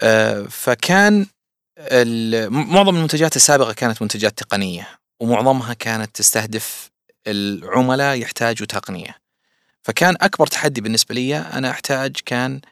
آه، 0.00 0.42
فكان 0.50 1.26
معظم 2.50 2.96
المنتجات 2.96 3.36
السابقة 3.36 3.72
كانت 3.72 4.02
منتجات 4.02 4.38
تقنية 4.38 4.88
ومعظمها 5.20 5.74
كانت 5.74 6.16
تستهدف 6.16 6.90
العملاء 7.26 8.16
يحتاجوا 8.16 8.66
تقنية. 8.66 9.16
فكان 9.82 10.14
أكبر 10.20 10.46
تحدي 10.46 10.80
بالنسبة 10.80 11.14
لي 11.14 11.36
أنا 11.38 11.70
أحتاج 11.70 12.16
كان 12.26 12.54
آه، 12.54 12.70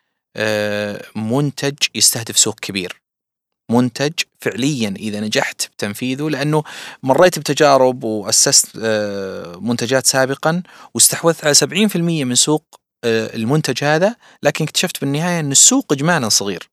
منتج 1.17 1.77
يستهدف 1.95 2.39
سوق 2.39 2.61
كبير. 2.61 3.03
منتج 3.71 4.13
فعليا 4.41 4.95
إذا 4.99 5.21
نجحت 5.21 5.67
بتنفيذه 5.67 6.29
لأنه 6.29 6.63
مريت 7.03 7.39
بتجارب 7.39 8.05
وأسست 8.05 8.79
آه، 8.83 9.57
منتجات 9.61 10.07
سابقا 10.07 10.63
واستحوذت 10.95 11.45
على 11.45 11.55
70% 11.55 12.25
من 12.25 12.35
سوق 12.35 12.65
آه، 13.05 13.37
المنتج 13.37 13.85
هذا 13.85 14.17
لكن 14.43 14.65
اكتشفت 14.65 15.01
بالنهاية 15.01 15.41
إن 15.41 15.53
السوق 15.53 15.93
اجمالا 15.93 16.29
صغير. 16.29 16.71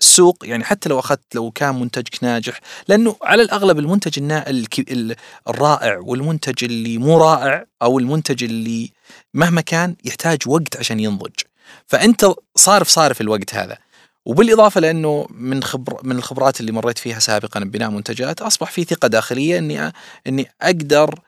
السوق 0.00 0.36
يعني 0.42 0.64
حتى 0.64 0.88
لو 0.88 0.98
أخذت 0.98 1.34
لو 1.34 1.50
كان 1.50 1.80
منتجك 1.80 2.24
ناجح 2.24 2.60
لأنه 2.88 3.16
على 3.22 3.42
الأغلب 3.42 3.78
المنتج 3.78 4.32
الرائع 5.48 5.98
والمنتج 5.98 6.64
اللي 6.64 6.98
مو 6.98 7.18
رائع 7.18 7.64
أو 7.82 7.98
المنتج 7.98 8.44
اللي 8.44 8.90
مهما 9.34 9.60
كان 9.60 9.96
يحتاج 10.04 10.38
وقت 10.46 10.76
عشان 10.76 11.00
ينضج. 11.00 11.32
فأنت 11.86 12.26
صارف 12.56 12.88
صارف 12.88 13.20
الوقت 13.20 13.54
هذا 13.54 13.78
وبالإضافة 14.26 14.80
لأنه 14.80 15.26
من 15.30 15.62
خبر 15.62 16.00
من 16.02 16.16
الخبرات 16.16 16.60
اللي 16.60 16.72
مريت 16.72 16.98
فيها 16.98 17.18
سابقا 17.18 17.60
ببناء 17.60 17.90
منتجات 17.90 18.42
أصبح 18.42 18.70
في 18.70 18.84
ثقة 18.84 19.08
داخلية 19.08 19.58
إني 19.58 19.92
إني 20.26 20.48
أقدر 20.62 21.20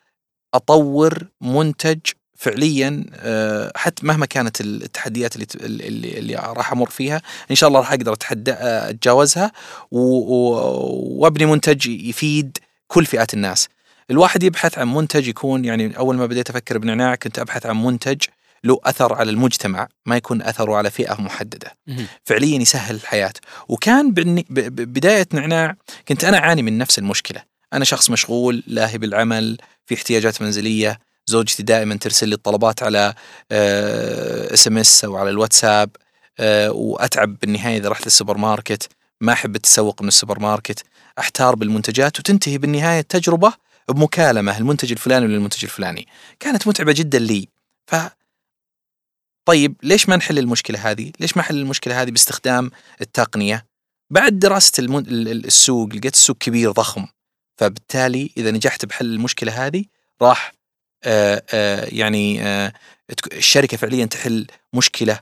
أطور 0.55 1.27
منتج 1.41 1.99
فعليا 2.37 3.07
آه، 3.15 3.73
حتى 3.77 4.07
مهما 4.07 4.27
كانت 4.27 4.61
التحديات 4.61 5.37
اللي 5.37 5.47
اللي, 5.55 6.19
اللي 6.19 6.35
راح 6.35 6.73
أمر 6.73 6.91
فيها 6.91 7.23
إن 7.51 7.57
شاء 7.57 7.69
الله 7.69 7.81
راح 7.81 7.93
أقدر 7.93 8.13
اتحدى 8.13 8.53
آه، 8.53 8.91
أتجاوزها 8.91 9.53
وأبني 9.91 11.47
منتج 11.47 11.87
يفيد 11.87 12.59
كل 12.87 13.07
فئات 13.07 13.35
الناس. 13.35 13.69
الواحد 14.11 14.43
يبحث 14.43 14.79
عن 14.79 14.95
منتج 14.95 15.29
يكون 15.29 15.65
يعني 15.65 15.99
أول 15.99 16.17
ما 16.17 16.27
بديت 16.27 16.51
أفكر 16.51 16.79
بنعناع 16.79 17.15
كنت 17.15 17.39
أبحث 17.39 17.67
عن 17.67 17.85
منتج 17.85 18.23
له 18.67 18.81
أثر 18.85 19.15
على 19.15 19.31
المجتمع 19.31 19.89
ما 20.07 20.17
يكون 20.17 20.43
أثره 20.43 20.77
على 20.77 20.91
فئة 20.91 21.21
محددة. 21.21 21.77
فعليا 22.25 22.59
يسهل 22.59 22.95
الحياة. 22.95 23.33
وكان 23.69 24.11
بداية 24.11 25.27
نعناع 25.33 25.77
كنت 26.09 26.25
أنا 26.25 26.39
أعاني 26.39 26.63
من 26.63 26.79
نفس 26.79 26.99
المشكلة. 26.99 27.43
أنا 27.73 27.85
شخص 27.85 28.11
مشغول 28.11 28.63
لاهي 28.67 28.99
بالعمل 28.99 29.59
في 29.87 29.95
احتياجات 29.95 30.43
منزلية. 30.43 31.01
زوجتي 31.27 31.63
دائما 31.63 31.95
ترسل 31.95 32.29
لي 32.29 32.35
الطلبات 32.35 32.83
على 32.83 33.15
SMS 34.53 35.05
أو 35.05 35.17
على 35.17 35.31
الواتساب 35.31 35.91
آه، 36.41 36.71
وأتعب 36.71 37.39
بالنهاية 37.39 37.77
إذا 37.79 37.89
رحت 37.89 38.05
للسوبر 38.07 38.37
ماركت 38.37 38.89
ما 39.21 39.33
أحب 39.33 39.57
التسوق 39.57 40.03
من 40.03 40.09
السوبر 40.09 40.39
ماركت 40.39 40.83
أحتار 41.19 41.55
بالمنتجات 41.55 42.19
وتنتهي 42.19 42.59
بالنهاية 42.59 43.01
التجربة 43.01 43.53
بمكالمة 43.89 44.59
المنتج 44.59 44.93
الفلاني 44.93 45.27
للمنتج 45.27 45.65
الفلاني. 45.65 46.07
كانت 46.41 46.69
متعبة 46.69 46.93
جدا 46.93 47.19
لي. 47.19 47.49
ف 47.87 47.95
طيب 49.47 49.77
ليش 49.83 50.09
ما 50.09 50.17
نحل 50.17 50.39
المشكلة 50.39 50.91
هذه؟ 50.91 51.13
ليش 51.21 51.37
ما 51.37 51.43
حل 51.43 51.57
المشكلة 51.57 52.03
هذه 52.03 52.11
باستخدام 52.11 52.71
التقنية؟ 53.01 53.67
بعد 54.11 54.39
دراسة 54.39 54.73
المن... 54.81 54.99
ال- 55.07 55.29
ال- 55.29 55.47
السوق 55.47 55.89
لقيت 55.95 56.15
السوق 56.15 56.37
كبير 56.39 56.71
ضخم 56.71 57.07
فبالتالي 57.59 58.31
إذا 58.37 58.51
نجحت 58.51 58.85
بحل 58.85 59.07
المشكلة 59.07 59.67
هذه 59.67 59.85
راح 60.23 60.53
آه 61.05 61.43
آه 61.55 61.85
يعني 61.93 62.43
آه 62.43 62.73
تك- 63.17 63.35
الشركة 63.37 63.77
فعليا 63.77 64.07
تحل 64.07 64.47
مشكلة 64.73 65.21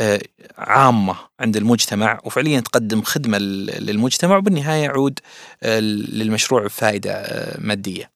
آه 0.00 0.20
عامة 0.58 1.16
عند 1.40 1.56
المجتمع 1.56 2.20
وفعليا 2.24 2.60
تقدم 2.60 3.02
خدمة 3.02 3.38
لل- 3.38 3.86
للمجتمع 3.86 4.36
وبالنهاية 4.36 4.82
يعود 4.84 5.18
آه 5.62 5.80
للمشروع 5.80 6.64
بفائدة 6.64 7.12
آه 7.12 7.60
مادية. 7.60 8.10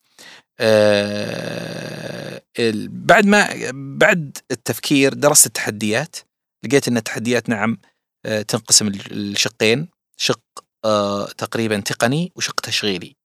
آه، 0.61 2.43
بعد 2.89 3.27
ما 3.27 3.49
بعد 3.73 4.39
التفكير 4.51 5.15
درست 5.15 5.47
التحديات 5.47 6.17
لقيت 6.65 6.89
إن 6.89 6.97
التحديات 6.97 7.49
نعم 7.49 7.79
آه، 8.27 8.43
تنقسم 8.43 8.89
الشقين 8.89 9.89
شق 10.17 10.41
آه، 10.85 11.27
تقريبا 11.27 11.81
تقني 11.81 12.33
وشق 12.37 12.61
تشغيلي. 12.61 13.17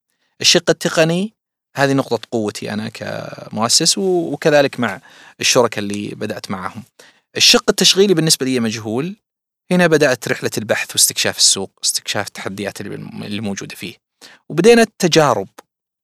الشق 0.41 0.69
التقني 0.69 1.33
هذه 1.75 1.93
نقطة 1.93 2.19
قوتي 2.31 2.73
أنا 2.73 2.89
كمؤسس 2.89 3.97
وكذلك 3.97 4.79
مع 4.79 5.01
الشركاء 5.39 5.79
اللي 5.79 6.09
بدأت 6.15 6.51
معهم. 6.51 6.83
الشق 7.37 7.63
التشغيلي 7.69 8.13
بالنسبة 8.13 8.45
لي 8.45 8.59
مجهول. 8.59 9.15
هنا 9.71 9.87
بدأت 9.87 10.27
رحلة 10.27 10.51
البحث 10.57 10.91
واستكشاف 10.91 11.37
السوق 11.37 11.79
استكشاف 11.83 12.27
التحديات 12.27 12.81
اللي 12.81 13.41
موجودة 13.41 13.75
فيه. 13.75 13.95
وبدينا 14.49 14.87
تجارب 14.99 15.47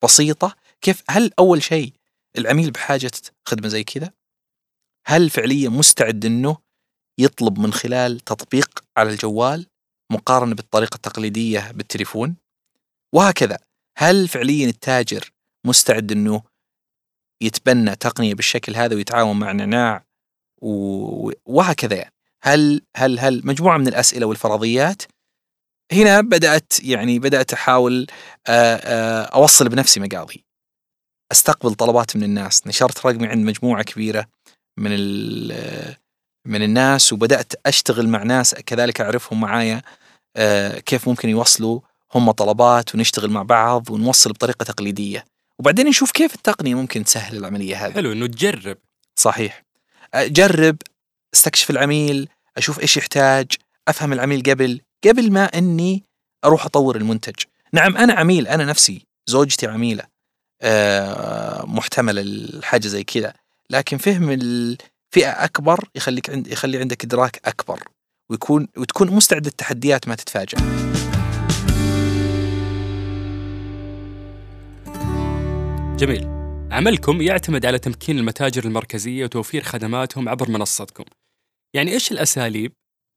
بسيطة 0.03 0.55
كيف 0.83 1.03
هل 1.09 1.31
أول 1.39 1.63
شيء 1.63 1.93
العميل 2.37 2.71
بحاجة 2.71 3.11
خدمة 3.47 3.67
زي 3.67 3.83
كذا؟ 3.83 4.11
هل 5.07 5.29
فعليا 5.29 5.69
مستعد 5.69 6.25
أنه 6.25 6.57
يطلب 7.19 7.59
من 7.59 7.73
خلال 7.73 8.19
تطبيق 8.19 8.83
على 8.97 9.09
الجوال 9.09 9.67
مقارنة 10.11 10.55
بالطريقة 10.55 10.95
التقليدية 10.95 11.71
بالتليفون؟ 11.71 12.35
وهكذا 13.13 13.57
هل 13.97 14.27
فعليا 14.27 14.67
التاجر 14.69 15.31
مستعد 15.65 16.11
أنه 16.11 16.43
يتبنى 17.41 17.95
تقنية 17.95 18.33
بالشكل 18.33 18.75
هذا 18.75 18.95
ويتعاون 18.95 19.39
مع 19.39 19.51
نعناع 19.51 20.05
و- 20.61 21.31
وهكذا 21.45 21.95
يعني؟ 21.95 22.13
هل 22.43 22.81
هل 22.95 23.19
هل 23.19 23.41
مجموعة 23.47 23.77
من 23.77 23.87
الأسئلة 23.87 24.25
والفرضيات 24.25 25.01
هنا 25.91 26.21
بدأت 26.21 26.83
يعني 26.83 27.19
آه، 28.47 28.75
آه، 28.75 29.23
أوصل 29.23 29.69
بنفسي 29.69 29.99
مقاضي. 29.99 30.45
أستقبل 31.33 31.73
طلبات 31.73 32.15
من 32.15 32.23
الناس. 32.23 32.67
نشرت 32.67 33.05
رقمي 33.05 33.27
عند 33.27 33.45
مجموعة 33.45 33.83
كبيرة 33.83 34.25
من 34.77 34.91
ال- 34.93 35.95
من 36.47 36.63
الناس 36.63 37.13
وبدأت 37.13 37.53
أشتغل 37.65 38.07
مع 38.07 38.23
ناس 38.23 38.55
كذلك 38.55 39.01
أعرفهم 39.01 39.41
معايا 39.41 39.81
آه، 40.35 40.79
كيف 40.79 41.07
ممكن 41.07 41.29
يوصلوا 41.29 41.79
هم 42.15 42.31
طلبات 42.31 42.95
ونشتغل 42.95 43.29
مع 43.29 43.43
بعض 43.43 43.89
ونوصل 43.89 44.29
بطريقة 44.31 44.63
تقليدية. 44.63 45.25
وبعدين 45.59 45.87
نشوف 45.87 46.11
كيف 46.11 46.35
التقنية 46.35 46.75
ممكن 46.75 47.03
تسهل 47.03 47.37
العملية 47.37 47.85
هذه. 47.85 47.93
حلو 47.93 48.11
إنه 48.11 48.27
تجرب. 48.27 48.77
صحيح. 49.15 49.63
اجرب 50.13 50.77
استكشف 51.33 51.69
العميل 51.69 52.29
أشوف 52.57 52.79
إيش 52.79 52.97
يحتاج 52.97 53.51
أفهم 53.87 54.13
العميل 54.13 54.43
قبل 54.43 54.81
قبل 55.07 55.31
ما 55.31 55.45
إني 55.45 56.03
أروح 56.45 56.65
أطور 56.65 56.95
المنتج. 56.95 57.35
نعم 57.73 57.97
أنا 57.97 58.13
عميل 58.13 58.47
أنا 58.47 58.65
نفسي 58.65 59.05
زوجتي 59.29 59.67
عميلة. 59.67 60.03
آه، 60.03 60.12
محتمله 61.67 62.21
الحاجة 62.21 62.87
زي 62.87 63.03
كذا 63.03 63.33
لكن 63.69 63.97
فهم 63.97 64.29
الفئة 64.29 65.29
أكبر 65.29 65.89
يخليك 65.95 66.29
عند 66.29 66.47
يخلي 66.47 66.77
عندك 66.77 67.03
إدراك 67.03 67.41
أكبر 67.45 67.79
ويكون 68.29 68.67
وتكون 68.77 69.11
مستعد 69.11 69.45
للتحديات 69.45 70.07
ما 70.07 70.15
تتفاجأ. 70.15 70.57
جميل. 75.97 76.27
عملكم 76.71 77.21
يعتمد 77.21 77.65
على 77.65 77.79
تمكين 77.79 78.19
المتاجر 78.19 78.63
المركزية 78.65 79.23
وتوفير 79.23 79.63
خدماتهم 79.63 80.29
عبر 80.29 80.49
منصتكم. 80.49 81.03
يعني 81.75 81.91
إيش 81.91 82.11
الأساليب 82.11 82.71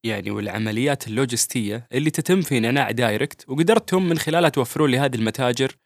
يعني 0.05 0.31
والعمليات 0.31 1.07
اللوجستية 1.09 1.87
اللي 1.93 2.11
تتم 2.11 2.41
في 2.41 2.61
نعناع 2.61 2.91
direct 2.91 3.49
وقدرتم 3.49 4.09
من 4.09 4.19
خلالها 4.19 4.49
توفرون 4.49 4.91
لهذه 4.91 5.15
المتاجر 5.17 5.77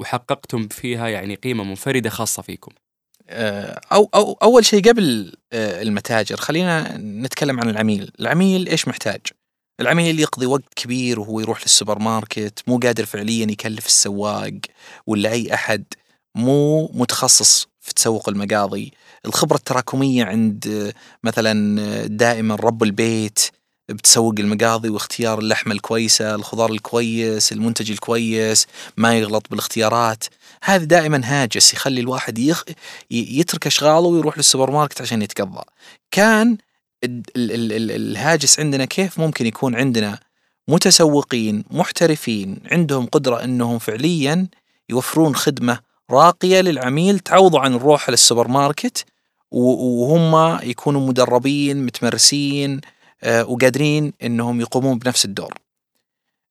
وحققتم 0.00 0.68
فيها 0.68 1.08
يعني 1.08 1.34
قيمة 1.34 1.64
منفردة 1.64 2.10
خاصة 2.10 2.42
فيكم. 2.42 2.72
آه، 3.28 3.80
أو, 3.92 4.10
أو 4.14 4.38
أول 4.42 4.64
شيء 4.64 4.88
قبل 4.88 5.32
آه، 5.52 5.82
المتاجر 5.82 6.36
خلينا 6.36 6.96
نتكلم 6.98 7.60
عن 7.60 7.70
العميل. 7.70 8.12
العميل 8.20 8.68
إيش 8.68 8.88
محتاج؟ 8.88 9.20
العميل 9.80 10.20
يقضي 10.20 10.46
وقت 10.46 10.74
كبير 10.76 11.20
وهو 11.20 11.40
يروح 11.40 11.62
للسوبر 11.62 11.98
ماركت 11.98 12.62
مو 12.66 12.78
قادر 12.78 13.06
فعليا 13.06 13.46
يكلف 13.50 13.86
السواق 13.86 14.52
ولا 15.06 15.30
أي 15.30 15.54
أحد 15.54 15.84
مو 16.34 16.90
متخصص 16.94 17.68
في 17.80 17.94
تسوق 17.94 18.28
المقاضي. 18.28 18.92
الخبرة 19.26 19.56
التراكمية 19.56 20.24
عند 20.24 20.66
آه، 20.66 20.92
مثلا 21.24 22.06
دائما 22.06 22.54
رب 22.54 22.82
البيت 22.82 23.40
بتسوق 23.90 24.34
المقاضي 24.38 24.88
واختيار 24.88 25.38
اللحمة 25.38 25.74
الكويسة 25.74 26.34
الخضار 26.34 26.72
الكويس 26.72 27.52
المنتج 27.52 27.90
الكويس 27.90 28.66
ما 28.96 29.18
يغلط 29.18 29.46
بالاختيارات. 29.50 30.24
هذا 30.62 30.84
دائما 30.84 31.20
هاجس 31.24 31.74
يخلي 31.74 32.00
الواحد 32.00 32.38
يخ... 32.38 32.64
يترك 33.10 33.66
أشغاله 33.66 34.08
ويروح 34.08 34.36
للسوبر 34.38 34.70
ماركت 34.70 35.00
عشان 35.00 35.22
يتقضى. 35.22 35.62
كان 36.10 36.56
ال... 37.04 37.22
ال... 37.36 37.72
ال... 37.72 37.90
الهاجس 37.90 38.60
عندنا 38.60 38.84
كيف؟ 38.84 39.18
ممكن 39.18 39.46
يكون 39.46 39.76
عندنا 39.76 40.18
متسوقين 40.68 41.64
محترفين 41.70 42.58
عندهم 42.72 43.06
قدرة 43.06 43.44
إنهم 43.44 43.78
فعليا 43.78 44.46
يوفرون 44.88 45.36
خدمة 45.36 45.80
راقية 46.10 46.60
للعميل 46.60 47.18
تعوضوا 47.18 47.60
عن 47.60 47.74
الروح 47.74 48.10
للسوبر 48.10 48.48
ماركت 48.48 49.04
وهم 49.50 50.58
يكونوا 50.62 51.08
مدربين 51.08 51.86
متمرسين 51.86 52.80
وقادرين 53.26 54.12
إنهم 54.22 54.60
يقومون 54.60 54.98
بنفس 54.98 55.24
الدور. 55.24 55.54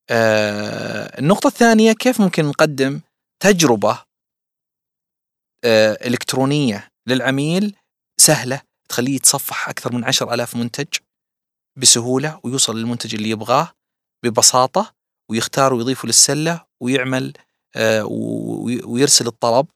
آه، 0.10 1.20
النقطة 1.20 1.48
الثانية 1.48 1.92
كيف 1.94 2.22
ممكن 2.22 2.46
نقدم 2.46 3.02
تجربة 3.40 4.00
آه، 5.64 6.08
إلكترونية 6.08 6.92
للعميل 7.08 7.76
سهلة 8.18 8.62
تخليه 8.90 9.16
يتصفح 9.16 9.70
أكثر 9.70 9.94
من 9.94 10.04
عشر 10.04 10.34
ألاف 10.34 10.56
منتج 10.56 10.88
بسهولة 11.76 12.40
ويوصل 12.44 12.78
للمنتج 12.78 13.16
اللي 13.16 13.30
يبغاه 13.30 13.72
ببساطة 14.24 14.94
ويختار 15.30 15.74
ويضيفه 15.74 16.06
للسلة 16.06 16.66
ويعمل 16.82 17.34
ويرسل 18.86 19.28
الطلب 19.28 19.68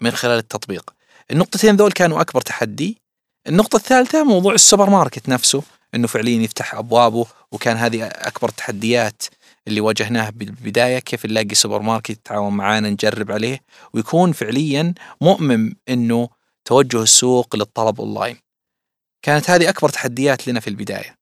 من 0.00 0.10
خلال 0.10 0.38
التطبيق. 0.38 0.94
النقطتين 1.30 1.76
ذول 1.76 1.92
كانوا 1.92 2.20
أكبر 2.20 2.40
تحدي. 2.40 2.98
النقطة 3.46 3.76
الثالثة 3.76 4.24
موضوع 4.24 4.54
السوبر 4.54 4.90
ماركت 4.90 5.28
نفسه. 5.28 5.62
إنه 5.94 6.06
فعليا 6.06 6.42
يفتح 6.42 6.74
أبوابه 6.74 7.26
وكان 7.52 7.76
هذه 7.76 8.06
أكبر 8.06 8.48
التحديات 8.48 9.22
اللي 9.68 9.80
واجهناها 9.80 10.30
بالبدايه 10.30 10.98
كيف 10.98 11.26
نلاقي 11.26 11.54
سوبر 11.54 11.82
ماركت 11.82 12.10
يتعاون 12.10 12.52
معانا 12.52 12.90
نجرب 12.90 13.32
عليه 13.32 13.60
ويكون 13.94 14.32
فعليا 14.32 14.94
مؤمن 15.20 15.72
إنه 15.88 16.28
توجه 16.64 17.02
السوق 17.02 17.56
للطلب 17.56 18.00
أونلاين. 18.00 18.36
كانت 19.22 19.50
هذه 19.50 19.68
أكبر 19.68 19.88
تحديات 19.88 20.48
لنا 20.48 20.60
في 20.60 20.70
البداية. 20.70 21.14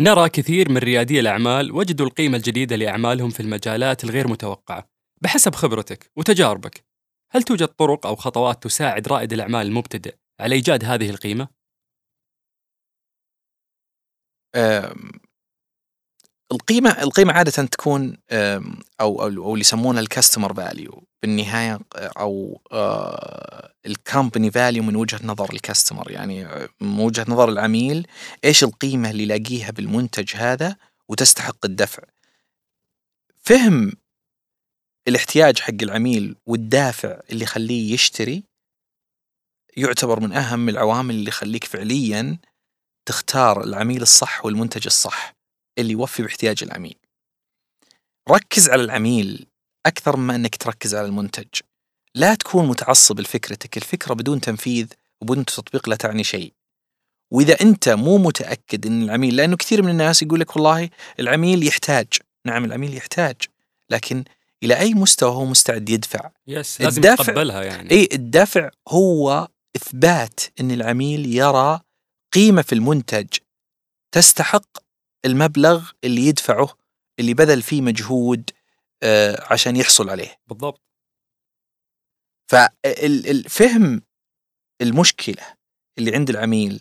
نرى 0.00 0.28
كثير 0.28 0.70
من 0.70 0.78
ريادي 0.78 1.20
الأعمال 1.20 1.72
وجدوا 1.72 2.06
القيمة 2.06 2.36
الجديدة 2.36 2.76
لأعمالهم 2.76 3.30
في 3.30 3.40
المجالات 3.40 4.04
الغير 4.04 4.28
متوقعة. 4.28 4.88
بحسب 5.22 5.54
خبرتك 5.54 6.10
وتجاربك، 6.16 6.84
هل 7.30 7.42
توجد 7.42 7.68
طرق 7.68 8.06
أو 8.06 8.16
خطوات 8.16 8.62
تساعد 8.62 9.08
رائد 9.08 9.32
الأعمال 9.32 9.66
المبتدئ 9.66 10.14
على 10.40 10.54
إيجاد 10.54 10.84
هذه 10.84 11.10
القيمة؟ 11.10 11.48
القيمة 16.52 16.90
القيمة 16.90 17.32
عادة 17.32 17.50
تكون 17.50 18.16
أو 19.00 19.22
أو 19.22 19.26
اللي 19.26 19.60
يسمونها 19.60 20.00
ال 20.00 20.06
customer 20.06 20.54
value 20.54 21.04
بالنهاية 21.22 21.80
أو 21.96 22.60
آه، 22.72 23.72
ال 23.86 23.94
company 23.94 24.50
value 24.50 24.82
من 24.82 24.96
وجهة 24.96 25.20
نظر 25.24 25.52
ال 25.52 25.58
customer 25.58 26.10
يعني 26.10 26.48
من 26.80 26.98
وجهة 26.98 27.24
نظر 27.28 27.48
العميل 27.48 28.06
إيش 28.44 28.64
القيمة 28.64 29.10
اللي 29.10 29.22
يلاقيها 29.22 29.70
بالمنتج 29.70 30.36
هذا 30.36 30.76
وتستحق 31.08 31.64
الدفع. 31.64 32.02
فهم 33.42 33.92
الاحتياج 35.08 35.58
حق 35.58 35.82
العميل 35.82 36.36
والدافع 36.46 37.20
اللي 37.30 37.44
يخليه 37.44 37.94
يشتري 37.94 38.42
يعتبر 39.76 40.20
من 40.20 40.32
أهم 40.32 40.68
العوامل 40.68 41.14
اللي 41.14 41.28
يخليك 41.28 41.64
فعليا 41.64 42.38
تختار 43.06 43.64
العميل 43.64 44.02
الصح 44.02 44.44
والمنتج 44.44 44.86
الصح 44.86 45.36
اللي 45.78 45.92
يوفي 45.92 46.22
باحتياج 46.22 46.62
العميل. 46.62 46.96
ركز 48.30 48.68
على 48.68 48.82
العميل 48.82 49.46
أكثر 49.86 50.16
مما 50.16 50.34
أنك 50.34 50.56
تركز 50.56 50.94
على 50.94 51.06
المنتج. 51.06 51.60
لا 52.14 52.34
تكون 52.34 52.68
متعصب 52.68 53.20
لفكرتك 53.20 53.76
الفكرة 53.76 54.14
بدون 54.14 54.40
تنفيذ 54.40 54.86
وبدون 55.20 55.44
تطبيق 55.44 55.88
لا 55.88 55.96
تعني 55.96 56.24
شيء. 56.24 56.52
وإذا 57.30 57.60
أنت 57.60 57.88
مو 57.88 58.18
متأكد 58.18 58.86
أن 58.86 59.02
العميل 59.02 59.36
لأنه 59.36 59.56
كثير 59.56 59.82
من 59.82 59.90
الناس 59.90 60.22
يقول 60.22 60.40
لك 60.40 60.56
والله 60.56 60.90
العميل 61.20 61.66
يحتاج. 61.66 62.06
نعم 62.46 62.64
العميل 62.64 62.96
يحتاج 62.96 63.36
لكن 63.90 64.24
إلى 64.62 64.78
أي 64.78 64.94
مستوى 64.94 65.30
هو 65.30 65.44
مستعد 65.44 65.88
يدفع؟ 65.88 66.30
يس 66.46 66.80
لازم 66.80 66.96
الدافع 66.96 67.22
يتقبلها 67.22 67.62
يعني. 67.62 67.90
أي 67.90 68.08
الدافع 68.12 68.70
هو 68.88 69.48
إثبات 69.76 70.40
أن 70.60 70.70
العميل 70.70 71.34
يرى 71.34 71.80
قيمة 72.32 72.62
في 72.62 72.72
المنتج 72.74 73.26
تستحق 74.14 74.78
المبلغ 75.24 75.90
اللي 76.04 76.26
يدفعه 76.26 76.68
اللي 77.18 77.34
بذل 77.34 77.62
فيه 77.62 77.82
مجهود 77.82 78.50
آه، 79.02 79.52
عشان 79.52 79.76
يحصل 79.76 80.10
عليه. 80.10 80.36
بالضبط. 80.46 80.82
فالفهم 82.50 84.02
المشكلة 84.80 85.54
اللي 85.98 86.14
عند 86.14 86.30
العميل 86.30 86.80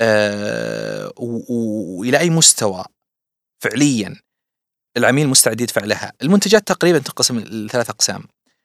آه، 0.00 1.12
وإلى 1.16 2.18
أي 2.18 2.30
مستوى 2.30 2.84
فعليا 3.62 4.16
العميل 4.96 5.28
مستعد 5.28 5.60
يدفع 5.60 5.84
لها. 5.84 6.12
المنتجات 6.22 6.68
تقريبا 6.68 6.98
تنقسم 6.98 7.38
لثلاث 7.38 7.90
أقسام. 7.90 8.24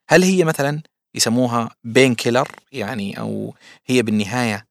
هل 0.10 0.24
هي 0.24 0.44
مثلا 0.44 0.82
يسموها 1.16 1.76
بين 1.84 2.16
كيلر 2.16 2.52
يعني 2.72 3.20
أو 3.20 3.56
هي 3.86 4.02
بالنهاية 4.02 4.68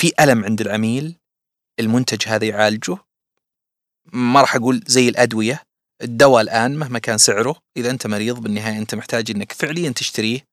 في 0.00 0.12
ألم 0.20 0.44
عند 0.44 0.60
العميل 0.60 1.16
المنتج 1.80 2.28
هذا 2.28 2.44
يعالجه؟ 2.44 2.96
ما 4.12 4.40
راح 4.40 4.56
أقول 4.56 4.82
زي 4.86 5.08
الأدوية. 5.08 5.62
الدواء 6.02 6.42
الآن 6.42 6.76
مهما 6.76 6.98
كان 6.98 7.18
سعره 7.18 7.56
إذا 7.76 7.90
أنت 7.90 8.06
مريض 8.06 8.40
بالنهاية 8.40 8.78
أنت 8.78 8.94
محتاج 8.94 9.30
أنك 9.30 9.52
فعليا 9.52 9.90
تشتريه. 9.90 10.46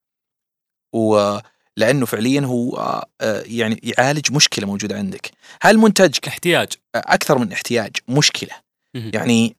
ولأنه 0.93 2.05
فعليا 2.05 2.41
هو 2.41 2.75
آه، 3.21 3.43
يعني 3.45 3.79
يعالج 3.83 4.31
مشكلة 4.31 4.67
موجودة 4.67 4.97
عندك. 4.97 5.31
هل 5.61 5.77
منتجك 5.77 6.27
احتياج. 6.27 6.69
أكثر 6.95 7.37
من 7.37 7.51
احتياج؟ 7.51 7.95
مشكلة. 8.07 8.53
يعني 8.93 9.55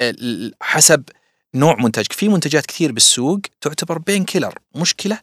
آه، 0.00 0.14
حسب 0.62 1.04
نوع 1.54 1.76
منتجك. 1.76 2.12
في 2.12 2.28
منتجات 2.28 2.66
كثير 2.66 2.92
بالسوق 2.92 3.40
تعتبر 3.60 3.98
بين 3.98 4.24
كيلر. 4.24 4.54
مشكلة 4.76 5.20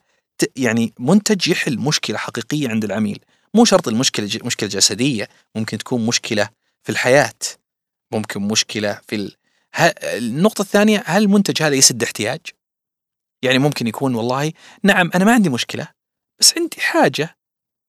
يعني 0.55 0.93
منتج 0.99 1.47
يحل 1.47 1.79
مشكلة 1.79 2.17
حقيقية 2.17 2.69
عند 2.69 2.83
العميل. 2.83 3.19
مو 3.55 3.65
شرط 3.65 3.87
المشكلة 3.87 4.29
مشكلة 4.43 4.69
جسدية 4.69 5.29
ممكن 5.55 5.77
تكون 5.77 6.05
مشكلة 6.05 6.49
في 6.83 6.91
الحياة 6.91 7.33
ممكن 8.13 8.41
مشكلة 8.41 9.01
في 9.07 9.15
ال... 9.15 9.35
النقطة 10.03 10.61
الثانية 10.61 11.03
هل 11.05 11.23
المنتج 11.23 11.63
هذا 11.63 11.75
يسد 11.75 12.03
احتياج؟ 12.03 12.41
يعني 13.43 13.59
ممكن 13.59 13.87
يكون 13.87 14.15
والله 14.15 14.51
نعم 14.83 15.11
أنا 15.15 15.25
ما 15.25 15.33
عندي 15.33 15.49
مشكلة 15.49 15.87
بس 16.39 16.57
عندي 16.57 16.81
حاجة 16.81 17.37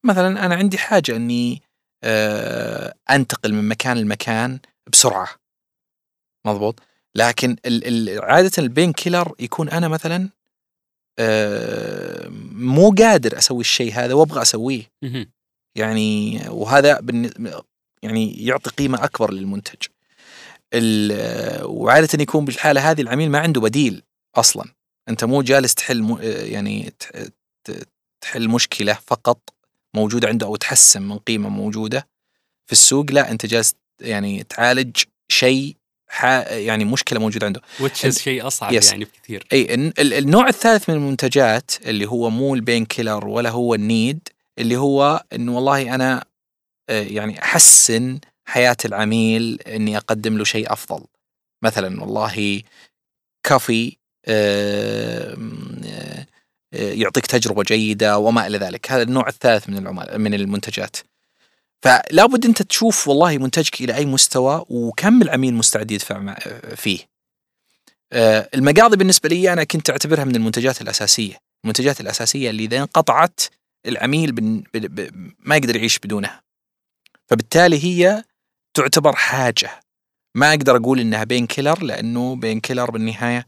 مثلا 0.04 0.46
أنا 0.46 0.54
عندي 0.54 0.78
حاجة 0.78 1.16
إني 1.16 1.62
آه 2.04 2.94
أنتقل 3.10 3.52
من 3.52 3.68
مكان 3.68 3.96
لمكان 3.96 4.58
بسرعة. 4.92 5.28
مضبوط؟ 6.46 6.80
لكن 7.14 7.56
عادة 8.22 8.50
البين 8.58 8.92
كيلر 8.92 9.34
يكون 9.38 9.68
أنا 9.68 9.88
مثلا 9.88 10.28
آه 11.18 12.28
مو 12.52 12.94
قادر 12.98 13.38
أسوي 13.38 13.60
الشيء 13.60 13.92
هذا 13.92 14.14
وأبغى 14.14 14.42
أسويه. 14.42 14.90
يعني 15.76 16.42
وهذا 16.48 17.00
يعني 18.02 18.46
يعطي 18.46 18.70
قيمة 18.70 19.04
أكبر 19.04 19.32
للمنتج. 19.32 19.86
وعادة 21.62 22.22
يكون 22.22 22.44
بالحالة 22.44 22.90
هذه 22.90 23.00
العميل 23.00 23.30
ما 23.30 23.38
عنده 23.38 23.60
بديل 23.60 24.02
أصلا. 24.34 24.64
أنت 25.08 25.24
مو 25.24 25.42
جالس 25.42 25.74
تحل 25.74 26.18
يعني 26.22 26.92
تحل 28.20 28.48
مشكلة 28.48 28.98
فقط 29.06 29.38
موجودة 29.94 30.28
عنده 30.28 30.46
أو 30.46 30.56
تحسن 30.56 31.02
من 31.02 31.18
قيمة 31.18 31.48
موجودة 31.48 32.08
في 32.66 32.72
السوق. 32.72 33.06
لا 33.10 33.30
أنت 33.30 33.46
جالس 33.46 33.74
يعني 34.00 34.42
تعالج 34.42 34.96
شيء 35.28 35.76
يعني 36.50 36.84
مشكلة 36.84 37.20
موجودة 37.20 37.46
عنده. 37.46 37.60
وتش 37.80 38.22
شيء 38.22 38.46
أصعب 38.46 38.72
yes. 38.72 38.90
يعني 38.90 39.04
بكثير. 39.04 39.46
إي 39.52 39.74
النوع 39.98 40.48
الثالث 40.48 40.90
من 40.90 40.96
المنتجات 40.96 41.70
اللي 41.86 42.06
هو 42.06 42.30
مو 42.30 42.54
ال 42.54 42.60
pain 42.60 42.84
killer 42.84 43.26
ولا 43.26 43.50
هو 43.50 43.74
ال 43.74 43.85
need 43.85 44.28
اللي 44.58 44.76
هو 44.76 45.24
إنه 45.32 45.56
والله 45.56 45.94
أنا 45.94 46.24
آه، 46.88 47.02
يعني 47.02 47.42
أحسن 47.42 48.18
حياة 48.44 48.76
العميل 48.84 49.60
إني 49.66 49.96
أقدم 49.96 50.38
له 50.38 50.44
شيء 50.44 50.72
أفضل. 50.72 51.04
مثلا 51.62 52.00
والله 52.00 52.62
كافي 53.42 53.96
آه، 54.26 55.36
آه، 55.84 56.26
يعطيك 56.72 57.26
تجربة 57.26 57.62
جيدة 57.62 58.18
وما 58.18 58.46
إلى 58.46 58.58
ذلك. 58.58 58.92
هذا 58.92 59.02
النوع 59.02 59.28
الثالث 59.28 59.68
من 59.68 59.78
العملاء 59.78 60.18
من 60.18 60.34
المنتجات. 60.34 60.96
فلا 61.82 62.26
بد 62.26 62.44
أنت 62.44 62.62
تشوف 62.62 63.08
والله 63.08 63.38
منتجك 63.38 63.80
إلى 63.80 63.94
أي 63.94 64.06
مستوى 64.06 64.64
وكم 64.68 65.22
العميل 65.22 65.54
مستعد 65.54 65.90
يدفع 65.90 66.34
فيه. 66.74 66.98
المقاضي 68.54 68.96
بالنسبة 68.96 69.28
لي 69.28 69.52
أنا 69.52 69.64
كنت 69.64 69.90
أعتبرها 69.90 70.24
من 70.24 70.36
المنتجات 70.36 70.82
الأساسية. 70.82 71.38
المنتجات 71.64 72.00
الأساسية 72.00 72.50
اللي 72.50 72.64
إذا 72.64 72.78
انقطعت 72.78 73.40
العميل 73.86 74.32
بن 74.32 74.62
ما 75.38 75.56
يقدر 75.56 75.76
يعيش 75.76 75.98
بدونها. 75.98 76.42
فبالتالي 77.28 77.84
هي 77.84 78.24
تعتبر 78.74 79.16
حاجة. 79.16 79.80
ما 80.34 80.50
أقدر 80.50 80.76
أقول 80.76 81.00
إنها 81.00 81.24
بين 81.24 81.46
كيلر 81.46 81.82
لأنه 81.82 82.36
بين 82.36 82.60
كيلر 82.60 82.90
بالنهاية 82.90 83.46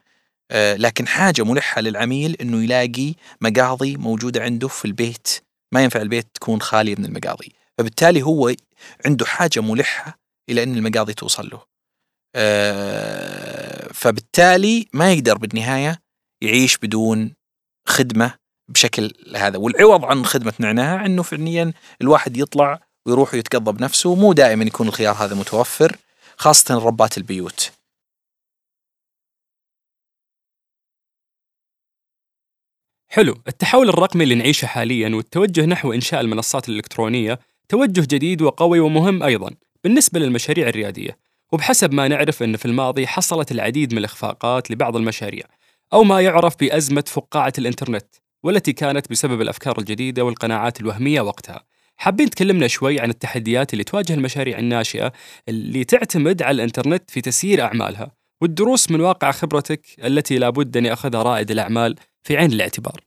آه 0.50 0.74
لكن 0.76 1.06
حاجة 1.06 1.44
ملحة 1.44 1.80
للعميل 1.80 2.36
إنه 2.40 2.62
يلاقي 2.64 3.14
مقاضي 3.40 3.96
موجوده 3.96 4.42
عنده 4.42 4.68
في 4.68 4.84
البيت. 4.84 5.28
ما 5.72 5.84
ينفع 5.84 6.02
البيت 6.02 6.26
تكون 6.34 6.60
خالية 6.60 6.94
من 6.98 7.04
المقاضي. 7.04 7.52
فبالتالي 7.78 8.22
هو 8.22 8.54
عنده 9.06 9.26
حاجة 9.26 9.60
ملحة 9.60 10.18
إلى 10.50 10.62
أن 10.62 10.76
المقاضي 10.76 11.14
توصل 11.14 11.48
له. 11.48 11.62
آه 12.34 13.88
فبالتالي 13.94 14.88
ما 14.92 15.12
يقدر 15.12 15.38
بالنهاية 15.38 16.00
يعيش 16.42 16.78
بدون 16.78 17.34
خدمة 17.88 18.34
بشكل 18.68 19.12
هذا. 19.36 19.58
والعوض 19.58 20.04
عن 20.04 20.24
خدمة 20.24 20.52
نعناع 20.58 21.06
إنه 21.06 21.22
فعليا 21.22 21.72
الواحد 22.02 22.36
يطلع 22.36 22.80
ويروح 23.06 23.34
ويتقضى 23.34 23.72
بنفسه 23.72 24.14
مو 24.14 24.32
دائما 24.32 24.64
يكون 24.64 24.88
الخيار 24.88 25.14
هذا 25.14 25.34
متوفر 25.34 25.96
خاصة 26.36 26.78
ربات 26.78 27.18
البيوت. 27.18 27.72
حلو. 33.10 33.42
التحول 33.48 33.88
الرقمي 33.88 34.24
اللي 34.24 34.34
نعيشه 34.34 34.66
حاليا 34.66 35.16
والتوجه 35.16 35.66
نحو 35.66 35.92
إنشاء 35.92 36.20
المنصات 36.20 36.68
الإلكترونية 36.68 37.38
توجه 37.68 38.00
جديد 38.00 38.42
وقوي 38.42 38.80
ومهم 38.80 39.22
أيضا 39.22 39.50
بالنسبة 39.84 40.20
للمشاريع 40.20 40.68
الريادية. 40.68 41.18
وبحسب 41.52 41.92
ما 41.92 42.08
نعرف 42.08 42.42
أن 42.42 42.56
في 42.56 42.64
الماضي 42.64 43.06
حصلت 43.06 43.52
العديد 43.52 43.92
من 43.92 43.98
الإخفاقات 43.98 44.70
لبعض 44.70 44.96
المشاريع 44.96 45.44
أو 45.92 46.04
ما 46.04 46.20
يعرف 46.20 46.56
بأزمة 46.60 47.04
فقاعة 47.06 47.52
الإنترنت. 47.58 48.06
والتي 48.42 48.72
كانت 48.72 49.10
بسبب 49.10 49.40
الأفكار 49.40 49.78
الجديدة 49.78 50.24
والقناعات 50.24 50.80
الوهمية 50.80 51.20
وقتها. 51.20 51.64
حابين 51.96 52.30
تكلمنا 52.30 52.66
شوي 52.68 53.00
عن 53.00 53.10
التحديات 53.10 53.72
اللي 53.72 53.84
تواجه 53.84 54.14
المشاريع 54.14 54.58
الناشئة 54.58 55.12
اللي 55.48 55.84
تعتمد 55.84 56.42
على 56.42 56.54
الإنترنت 56.54 57.10
في 57.10 57.20
تسيير 57.20 57.62
أعمالها 57.62 58.10
والدروس 58.40 58.90
من 58.90 59.00
واقع 59.00 59.30
خبرتك 59.30 59.86
التي 60.04 60.38
لابد 60.38 60.76
أن 60.76 60.86
يأخذها 60.86 61.22
رائد 61.22 61.50
الأعمال 61.50 61.96
في 62.22 62.36
عين 62.36 62.52
الاعتبار. 62.52 63.00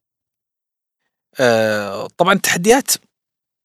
آه 1.40 2.08
طبعا 2.18 2.34
التحديات 2.34 2.92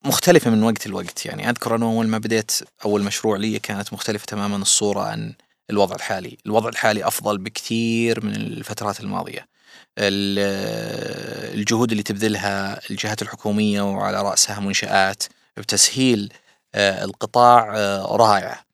مختلفة 0.05 0.51
من 0.51 0.63
وقت 0.63 0.87
لوقت. 0.87 1.27
يعني 1.27 1.51
أذكر 1.51 1.77
أنه 1.77 1.87
أول 1.87 2.09
ما 2.09 2.19
بديت 2.19 2.53
أول 2.85 3.03
مشروع 3.03 3.37
لي 3.37 3.59
كانت 3.59 3.93
مختلفة 3.93 4.27
تماما 4.27 4.57
الصورة 4.57 5.01
عن 5.01 5.35
الوضع 5.71 5.95
الحالي. 5.95 6.39
الوضع 6.47 6.69
الحالي 6.69 7.07
أفضل 7.07 7.39
بكثير 7.39 8.25
من 8.27 8.35
الفترات 8.37 9.01
الماضية. 9.01 9.56
الجهود 9.99 11.91
اللي 11.91 12.03
تبذلها 12.03 12.81
الجهات 12.91 13.23
الحكومية 13.23 13.83
وعلى 13.83 14.23
رأسها 14.23 14.61
منشآت 14.61 15.25
بتسهيل 15.57 16.33
آه، 16.75 17.05
القطاع 17.05 17.77
آه، 17.77 18.17
رائعة. 18.17 18.65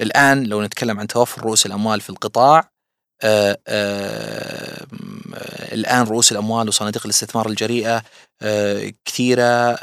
الآن 0.00 0.44
لو 0.44 0.62
نتكلم 0.62 1.00
عن 1.00 1.06
توفر 1.06 1.42
رؤوس 1.42 1.66
الأموال 1.66 2.00
في 2.00 2.10
القطاع 2.10 2.70
آه، 3.24 3.58
الآن 5.72 6.06
رؤوس 6.06 6.32
الأموال 6.32 6.68
وصناديق 6.68 7.02
الاستثمار 7.04 7.48
الجريئة 7.48 8.02
كثيرة 9.04 9.76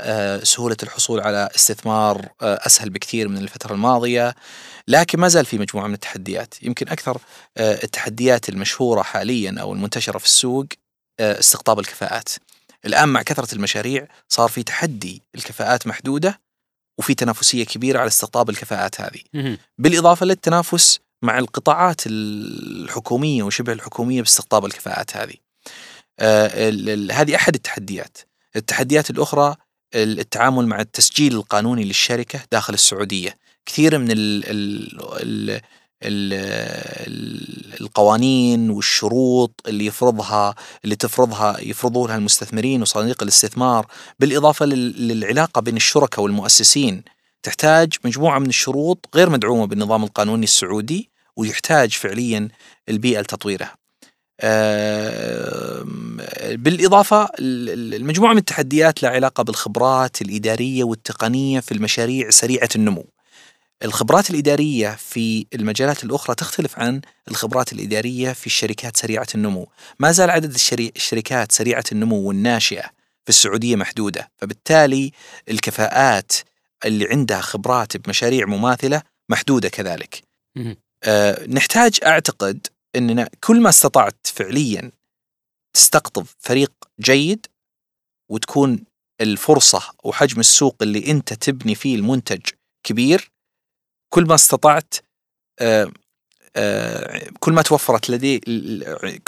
سهولة 0.44 0.78
الحصول 0.84 1.20
على 1.20 1.50
استثمار 1.56 2.30
أسهل 2.42 2.90
بكثير 2.90 3.28
من 3.28 3.38
الفترة 3.38 3.74
الماضية 3.74 4.36
لكن 4.88 5.20
ما 5.20 5.28
زال 5.28 5.46
في 5.46 5.58
مجموعة 5.58 5.88
من 5.88 5.94
التحديات. 5.94 6.54
يمكن 6.62 6.90
أكثر 6.90 7.22
التحديات 7.58 8.50
المشهورة 8.50 9.02
حاليا 9.02 9.56
أو 9.62 9.74
المنتشرة 9.74 10.18
في 10.18 10.26
السوق 10.26 10.66
آه، 11.20 11.40
استقطاب 11.40 11.80
الكفاءات. 11.80 12.30
الآن 12.86 13.10
مع 13.10 13.22
كثرة 13.22 13.56
المشاريع 13.56 14.08
صار 14.30 14.50
في 14.50 14.64
تحدي 14.64 15.22
الكفاءات 15.36 15.88
محدودة 15.88 16.42
وفي 17.00 17.14
تنافسية 17.14 17.66
كبيرة 17.66 18.00
على 18.00 18.08
استقطاب 18.08 18.50
الكفاءات 18.50 19.02
هذه. 19.02 19.20
بالإضافة 19.78 20.26
للتنافس 20.26 21.00
مع 21.22 21.40
القطاعات 21.40 22.02
الحكومية 22.06 23.44
وشبه 23.44 23.74
الحكومية 23.74 24.22
باستقطاب 24.22 24.66
الكفاءات 24.66 25.18
هذه. 25.18 25.36
آه 26.20 26.70
هذه 27.12 27.36
أحد 27.36 27.56
التحديات. 27.56 28.18
التحديات 28.56 29.10
الأخرى 29.10 29.56
التعامل 29.96 30.68
مع 30.68 30.82
التسجيل 30.82 31.36
القانوني 31.36 31.84
للشركة 31.84 32.40
داخل 32.52 32.74
السعودية 32.74 33.38
كثير 33.66 33.98
من 33.98 34.08
ال 34.12 35.62
ال 36.04 36.34
القوانين 37.82 38.70
والشروط 38.70 39.62
اللي 39.68 39.86
يفرضها 39.86 40.56
اللي 40.84 40.96
تفرضها 40.96 41.60
يفرضونها 41.60 42.16
المستثمرين 42.16 42.82
وصناديق 42.82 43.24
الاستثمار 43.24 43.88
بالإضافة 44.20 44.66
للعلاقة 44.66 45.62
بين 45.62 45.76
الشركاء 45.76 46.22
والمؤسسين 46.24 47.04
تحتاج 47.44 47.94
مجموعة 48.06 48.40
من 48.40 48.50
الشروط 48.50 49.06
غير 49.16 49.30
مدعومة 49.30 49.68
بالنظام 49.68 50.04
القانوني 50.04 50.44
السعودي 50.44 51.10
ويحتاج 51.36 51.92
فعليا 51.92 52.50
البيئة 52.90 53.22
لتطويرها. 53.22 53.76
بالإضافة 56.52 57.30
المجموعة 57.40 58.32
من 58.32 58.38
التحديات 58.38 59.04
لها 59.04 59.12
علاقة 59.12 59.44
بالخبرات 59.44 60.22
الإدارية 60.22 60.84
والتقنية 60.84 61.60
في 61.60 61.72
المشاريع 61.72 62.30
سريعة 62.30 62.70
النمو. 62.76 63.06
الخبرات 63.84 64.30
الإدارية 64.30 64.90
في 65.00 65.46
المجالات 65.54 66.04
الأخرى 66.04 66.36
تختلف 66.36 66.80
عن 66.80 67.02
الخبرات 67.28 67.74
الإدارية 67.74 68.34
في 68.34 68.46
الشركات 68.46 68.98
سريعة 68.98 69.28
النمو. 69.36 69.68
ما 70.00 70.12
زال 70.12 70.30
عدد 70.30 70.56
الشركات 70.96 71.52
سريعة 71.52 71.84
النمو 71.92 72.28
والناشئة 72.28 72.84
في 73.24 73.30
السعودية 73.30 73.76
محدودة 73.76 74.32
فبالتالي 74.38 75.12
الكفاءات 75.50 76.32
اللي 76.86 77.08
عندها 77.12 77.42
خبرات 77.42 77.98
بمشاريع 77.98 78.46
مماثلة 78.46 79.02
محدودة 79.30 79.70
كذلك. 79.70 80.24
أه 81.04 81.46
نحتاج 81.48 82.00
أعتقد 82.06 82.68
أننا 82.96 83.30
كل 83.44 83.62
ما 83.62 83.70
استطعت 83.70 84.16
فعليا 84.24 84.92
تستقطب 85.74 86.26
فريق 86.40 86.72
جيد 87.00 87.46
وتكون 88.30 88.84
الفرصة 89.22 89.84
وحجم 90.04 90.40
السوق 90.40 90.76
اللي 90.82 91.12
أنت 91.12 91.34
تبني 91.34 91.76
فيه 91.76 91.96
المنتج 91.96 92.42
كبير. 92.84 93.32
كل 94.14 94.26
ما 94.26 94.36
استطعت 94.36 94.94
آه، 95.60 95.92
آه، 96.56 97.30
كل 97.40 97.54
ما 97.54 97.62
توفرت 97.62 98.10
لدي 98.10 98.40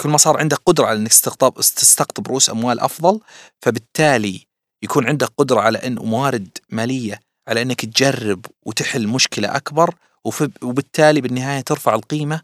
كل 0.00 0.08
ما 0.08 0.16
صار 0.16 0.38
عندك 0.38 0.58
قدرة 0.66 0.86
على 0.86 0.98
إنك 0.98 1.08
تستقطب 1.08 1.54
تستقطب 1.54 2.28
رؤوس 2.28 2.50
أموال 2.50 2.80
أفضل 2.80 3.20
فبالتالي 3.62 4.46
يكون 4.82 5.06
عندك 5.06 5.28
قدرة 5.36 5.60
على 5.60 5.78
إن 5.78 5.94
موارد 5.94 6.58
مالية 6.70 7.20
على 7.48 7.62
إنك 7.62 7.84
تجرب 7.84 8.46
وتحل 8.62 9.08
مشكلة 9.08 9.56
أكبر 9.56 9.94
وبالتالي 10.62 11.20
بالنهاية 11.20 11.60
ترفع 11.60 11.94
القيمة 11.94 12.42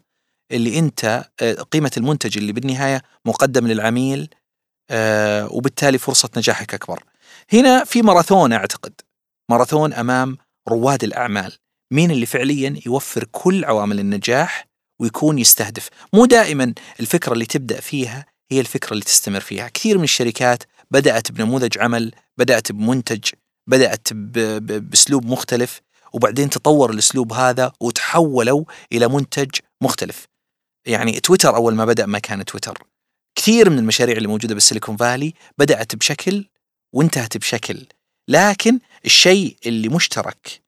اللي 0.51 0.79
انت 0.79 1.25
آه، 1.41 1.53
قيمة 1.53 1.91
المنتج 1.97 2.37
اللي 2.37 2.51
بالنهاية 2.51 3.01
مقدم 3.25 3.67
للعميل 3.67 4.29
وبالتالي 5.51 5.97
فرصة 5.97 6.29
نجاحك 6.37 6.73
أكبر. 6.73 7.03
هنا 7.53 7.83
في 7.83 8.01
ماراثون 8.01 8.53
أعتقد. 8.53 8.93
ماراثون 9.51 9.93
أمام 9.93 10.37
رواد 10.69 11.03
الأعمال. 11.03 11.53
مين 11.91 12.11
اللي 12.11 12.25
فعليا 12.25 12.79
يوفر 12.85 13.23
كل 13.31 13.65
عوامل 13.65 13.99
النجاح 13.99 14.67
ويكون 14.99 15.39
يستهدف؟ 15.39 15.89
مو 16.13 16.25
دائما 16.25 16.73
الفكرة 16.99 17.33
اللي 17.33 17.45
تبدأ 17.45 17.79
فيها 17.79 18.25
هي 18.51 18.59
الفكرة 18.59 18.93
اللي 18.93 19.03
تستمر 19.03 19.39
فيها. 19.39 19.67
كثير 19.67 19.97
من 19.97 20.03
الشركات 20.03 20.63
بدأت 20.91 21.31
بنموذج 21.31 21.77
عمل 21.77 22.11
بدأت 22.37 22.71
بمنتج 22.71 23.29
بدأت 23.67 24.13
بأسلوب 24.13 25.25
مختلف 25.25 25.81
وبعدين 26.13 26.49
تطور 26.49 26.91
الأسلوب 26.91 27.33
هذا 27.33 27.71
وتحولوا 27.79 28.63
إلى 28.91 29.07
منتج 29.07 29.49
مختلف. 29.81 30.27
يعني 30.85 31.19
تويتر 31.19 31.55
أول 31.55 31.75
ما 31.75 31.85
بدأ 31.85 32.05
ما 32.05 32.19
كان 32.19 32.45
تويتر. 32.45 32.83
كثير 33.35 33.69
من 33.69 33.79
المشاريع 33.79 34.17
اللي 34.17 34.27
موجودة 34.27 34.53
بالسيليكون 34.53 34.97
فالي 34.97 35.33
بدأت 35.57 35.95
بشكل 35.95 36.45
وانتهت 36.93 37.37
بشكل. 37.37 37.85
لكن 38.27 38.79
الشيء 39.05 39.57
اللي 39.65 39.89
مشترك 39.89 40.61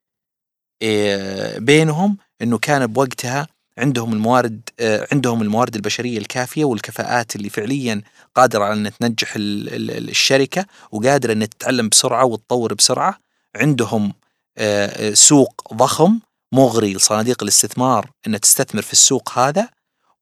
آه، 0.81 1.57
بينهم 1.57 2.17
إنه 2.41 2.57
كان 2.57 2.87
بوقتها 2.87 3.47
عندهم 3.77 4.13
الموارد 4.13 4.69
آه، 4.79 5.07
عندهم 5.11 5.41
الموارد 5.41 5.75
البشرية 5.75 6.17
الكافية 6.17 6.65
والكفاءات 6.65 7.35
اللي 7.35 7.49
فعليا 7.49 8.01
قادرة 8.35 8.63
على 8.63 8.73
ان 8.73 8.91
تنجح 8.99 9.33
الشركة 9.37 10.65
وقادرة 10.91 11.33
ان 11.33 11.49
تتعلم 11.49 11.89
بسرعة 11.89 12.25
وتطور 12.25 12.73
بسرعة. 12.73 13.19
عندهم 13.55 14.13
آه، 14.57 15.13
سوق 15.13 15.73
ضخم 15.73 16.19
مغري 16.51 16.93
لصناديق 16.93 17.43
الاستثمار 17.43 18.11
إنها 18.27 18.39
تستثمر 18.39 18.81
في 18.81 18.93
السوق 18.93 19.39
هذا. 19.39 19.69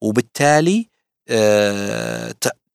وبالتالي 0.02 0.88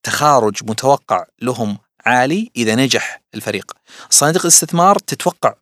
تخارج 0.02 0.64
متوقع 0.64 1.24
لهم 1.42 1.78
عالي 2.06 2.50
إذا 2.56 2.74
نجح 2.74 3.20
الفريق. 3.34 3.72
صناديق 4.10 4.42
الاستثمار 4.42 4.98
تتوقع 4.98 5.54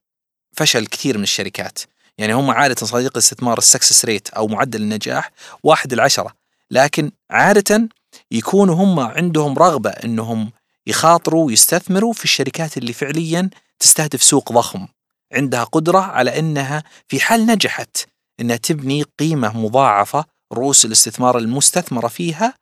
فشل 0.53 0.87
كثير 0.87 1.17
من 1.17 1.23
الشركات. 1.23 1.79
يعني 2.19 2.33
هم 2.33 2.51
عادة 2.51 2.87
صناديق 2.87 3.11
الاستثمار 3.11 3.59
السكسس 3.59 4.05
ريت 4.05 4.29
أو 4.29 4.47
معدل 4.47 4.83
النجاح 4.83 5.31
واحد 5.63 5.93
العشرة 5.93 6.35
لكن 6.71 7.11
عادة 7.31 7.89
يكونوا 8.31 8.75
هم 8.75 9.01
عندهم 9.01 9.59
رغبة 9.59 9.91
أنهم 9.91 10.53
يخاطروا 10.87 11.47
ويستثمروا 11.47 12.13
في 12.13 12.25
الشركات 12.25 12.77
اللي 12.77 12.93
فعليا 12.93 13.51
تستهدف 13.79 14.23
سوق 14.23 14.53
ضخم. 14.53 14.87
عندها 15.33 15.65
قدرة 15.65 15.99
على 15.99 16.39
أنها 16.39 16.83
في 17.09 17.21
حال 17.21 17.47
نجحت 17.47 17.97
أنها 18.41 18.57
تبني 18.57 19.03
قيمة 19.19 19.57
مضاعفة 19.57 20.25
رؤوس 20.55 20.85
الاستثمار 20.85 21.39
المستثمرة 21.39 22.09
فيها 22.09 22.55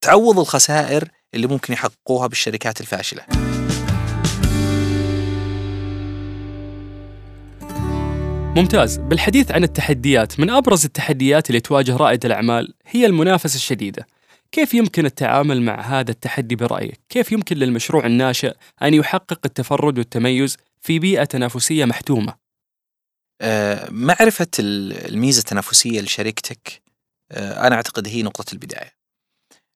تعوض 0.00 0.38
الخسائر 0.38 1.08
اللي 1.34 1.46
ممكن 1.46 1.72
يحققوها 1.72 2.26
بالشركات 2.26 2.80
الفاشلة 2.80 3.26
ممتاز 8.56 8.96
بالحديث 8.96 9.50
عن 9.52 9.64
التحديات 9.64 10.40
من 10.40 10.50
أبرز 10.50 10.84
التحديات 10.84 11.50
اللي 11.50 11.60
تواجه 11.60 11.96
رائد 11.96 12.24
الأعمال 12.24 12.74
هي 12.86 13.06
المنافسة 13.06 13.56
الشديدة 13.56 14.06
كيف 14.52 14.74
يمكن 14.74 15.06
التعامل 15.06 15.62
مع 15.62 15.80
هذا 15.80 16.10
التحدي 16.10 16.56
برأيك؟ 16.56 17.00
كيف 17.08 17.32
يمكن 17.32 17.56
للمشروع 17.56 18.06
الناشئ 18.06 18.54
أن 18.82 18.94
يحقق 18.94 19.40
التفرد 19.44 19.98
والتميز 19.98 20.56
في 20.80 20.98
بيئة 20.98 21.24
تنافسية 21.24 21.84
محتومة؟ 21.84 22.34
آه، 23.40 23.88
معرفة 23.90 24.46
الميزة 24.58 25.40
التنافسية 25.40 26.00
لشركتك 26.00 26.87
آه، 27.32 27.66
أنا 27.66 27.76
أعتقد 27.76 28.08
هي 28.08 28.22
نقطة 28.22 28.52
البداية. 28.52 28.96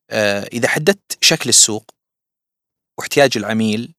آه، 0.09 0.43
إذا 0.43 0.67
حددت 0.67 1.17
شكل 1.21 1.49
السوق 1.49 1.91
واحتياج 2.97 3.37
العميل 3.37 3.95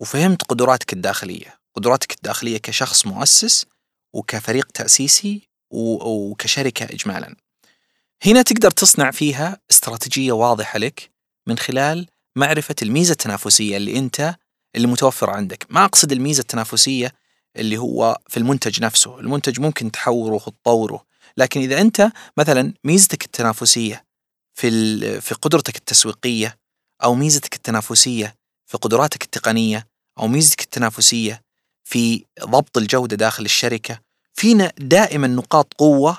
وفهمت 0.00 0.42
قدراتك 0.42 0.92
الداخلية 0.92 1.58
قدراتك 1.74 2.12
الداخلية 2.12 2.58
كشخص 2.58 3.06
مؤسس 3.06 3.66
وكفريق 4.14 4.70
تأسيسي 4.70 5.48
وكشركة 5.70 6.84
إجمالا. 6.84 7.36
هنا 8.24 8.42
تقدر 8.42 8.70
تصنع 8.70 9.10
فيها 9.10 9.60
استراتيجية 9.70 10.32
واضحة 10.32 10.78
لك 10.78 11.10
من 11.46 11.58
خلال 11.58 12.08
معرفة 12.36 12.74
الميزة 12.82 13.12
التنافسية 13.12 13.76
اللي 13.76 13.98
أنت 13.98 14.34
اللي 14.76 14.86
متوفرة 14.86 15.32
عندك. 15.32 15.66
ما 15.70 15.84
أقصد 15.84 16.12
الميزة 16.12 16.40
التنافسية 16.40 17.12
اللي 17.56 17.78
هو 17.78 18.18
في 18.28 18.36
المنتج 18.36 18.82
نفسه 18.82 19.20
المنتج 19.20 19.60
ممكن 19.60 19.90
تحوره 19.90 20.34
وتطوره. 20.34 21.04
لكن 21.36 21.60
إذا 21.60 21.80
أنت 21.80 22.12
مثلا 22.36 22.74
ميزتك 22.84 23.24
التنافسية 23.24 24.04
في 24.54 25.20
في 25.20 25.34
قدرتك 25.34 25.76
التسويقية 25.76 26.58
أو 27.02 27.14
ميزتك 27.14 27.54
التنافسية 27.54 28.34
في 28.66 28.78
قدراتك 28.78 29.22
التقنية 29.22 29.86
أو 30.18 30.28
ميزتك 30.28 30.60
التنافسية 30.60 31.42
في 31.84 32.24
ضبط 32.40 32.78
الجودة 32.78 33.16
داخل 33.16 33.44
الشركة 33.44 34.00
فينا 34.34 34.72
دائما 34.78 35.26
نقاط 35.26 35.74
قوة 35.74 36.18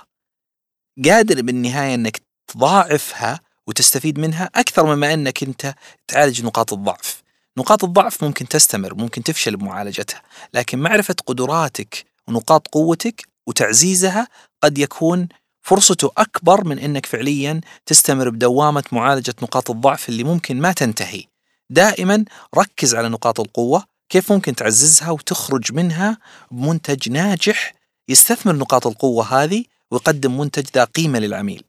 قادر 1.05 1.41
بالنهاية 1.41 1.95
أنك 1.95 2.21
تضاعفها 2.47 3.39
وتستفيد 3.67 4.19
منها 4.19 4.49
أكثر 4.55 4.95
مما 4.95 5.13
أنك 5.13 5.43
أنت 5.43 5.75
تعالج 6.07 6.43
نقاط 6.45 6.73
الضعف. 6.73 7.23
نقاط 7.57 7.83
الضعف 7.83 8.23
ممكن 8.23 8.47
تستمر 8.47 8.93
ممكن 8.93 9.23
تفشل 9.23 9.57
بمعالجتها 9.57 10.21
لكن 10.53 10.79
معرفة 10.79 11.15
قدراتك 11.25 12.05
ونقاط 12.27 12.67
قوتك 12.67 13.27
وتعزيزها 13.47 14.27
قد 14.63 14.77
يكون 14.77 15.27
فرصته 15.61 16.11
أكبر 16.17 16.63
من 16.67 16.79
أنك 16.79 17.05
فعليا 17.05 17.61
تستمر 17.85 18.29
بدوامة 18.29 18.83
معالجة 18.91 19.35
نقاط 19.41 19.71
الضعف 19.71 20.09
اللي 20.09 20.23
ممكن 20.23 20.61
ما 20.61 20.71
تنتهي. 20.71 21.23
دائما 21.69 22.25
ركز 22.57 22.95
على 22.95 23.09
نقاط 23.09 23.39
القوة 23.39 23.83
كيف 24.09 24.31
ممكن 24.31 24.55
تعززها 24.55 25.11
وتخرج 25.11 25.73
منها 25.73 26.17
بمنتج 26.51 27.09
ناجح 27.09 27.73
يستثمر 28.09 28.55
نقاط 28.55 28.87
القوة 28.87 29.43
هذه 29.43 29.65
ويقدم 29.91 30.37
منتج 30.37 30.65
ذا 30.75 30.83
قيمة 30.83 31.19
للعميل. 31.19 31.63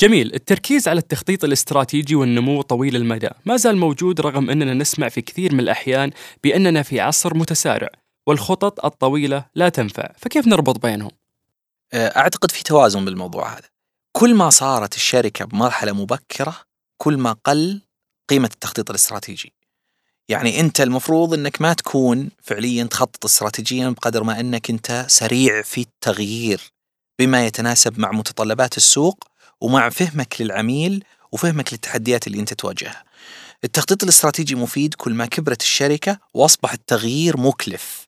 جميل. 0.00 0.34
التركيز 0.34 0.88
على 0.88 0.98
التخطيط 0.98 1.44
الاستراتيجي 1.44 2.14
والنمو 2.14 2.62
طويل 2.62 2.96
المدى. 2.96 3.30
ما 3.46 3.56
زال 3.56 3.76
موجود 3.76 4.20
رغم 4.20 4.50
أننا 4.50 4.74
نسمع 4.74 5.08
في 5.08 5.22
كثير 5.22 5.54
من 5.54 5.60
الأحيان 5.60 6.10
بأننا 6.44 6.82
في 6.82 7.00
عصر 7.00 7.34
متسارع. 7.36 7.88
والخطط 8.28 8.84
الطويلة 8.84 9.44
لا 9.54 9.68
تنفع 9.68 10.12
فكيف 10.18 10.46
نربط 10.46 10.78
بينهم؟ 10.82 11.10
أعتقد 11.94 12.50
في 12.50 12.64
توازن 12.64 13.04
بالموضوع 13.04 13.52
هذا 13.52 13.68
كل 14.12 14.34
ما 14.34 14.50
صارت 14.50 14.96
الشركة 14.96 15.44
بمرحلة 15.44 15.92
مبكرة 15.92 16.56
كل 16.96 17.16
ما 17.16 17.32
قل 17.32 17.82
قيمة 18.28 18.50
التخطيط 18.54 18.90
الاستراتيجي 18.90 19.52
يعني 20.28 20.60
أنت 20.60 20.80
المفروض 20.80 21.34
إنك 21.34 21.62
ما 21.62 21.72
تكون 21.72 22.30
فعليا 22.42 22.84
تخطط 22.84 23.24
استراتيجيا 23.24 23.88
بقدر 23.88 24.22
ما 24.22 24.40
إنك 24.40 24.70
أنت 24.70 25.04
سريع 25.08 25.62
في 25.62 25.80
التغيير 25.80 26.60
بما 27.18 27.46
يتناسب 27.46 27.98
مع 27.98 28.12
متطلبات 28.12 28.76
السوق 28.76 29.24
ومع 29.60 29.88
فهمك 29.88 30.40
للعميل 30.40 31.04
وفهمك 31.32 31.72
للتحديات 31.72 32.26
اللي 32.26 32.40
أنت 32.40 32.54
تواجهها. 32.54 33.04
التخطيط 33.64 34.02
الاستراتيجي 34.02 34.54
مفيد 34.54 34.94
كل 34.94 35.14
ما 35.14 35.26
كبرت 35.26 35.60
الشركة 35.60 36.18
واصبح 36.34 36.72
التغيير 36.72 37.36
مكلف. 37.36 38.07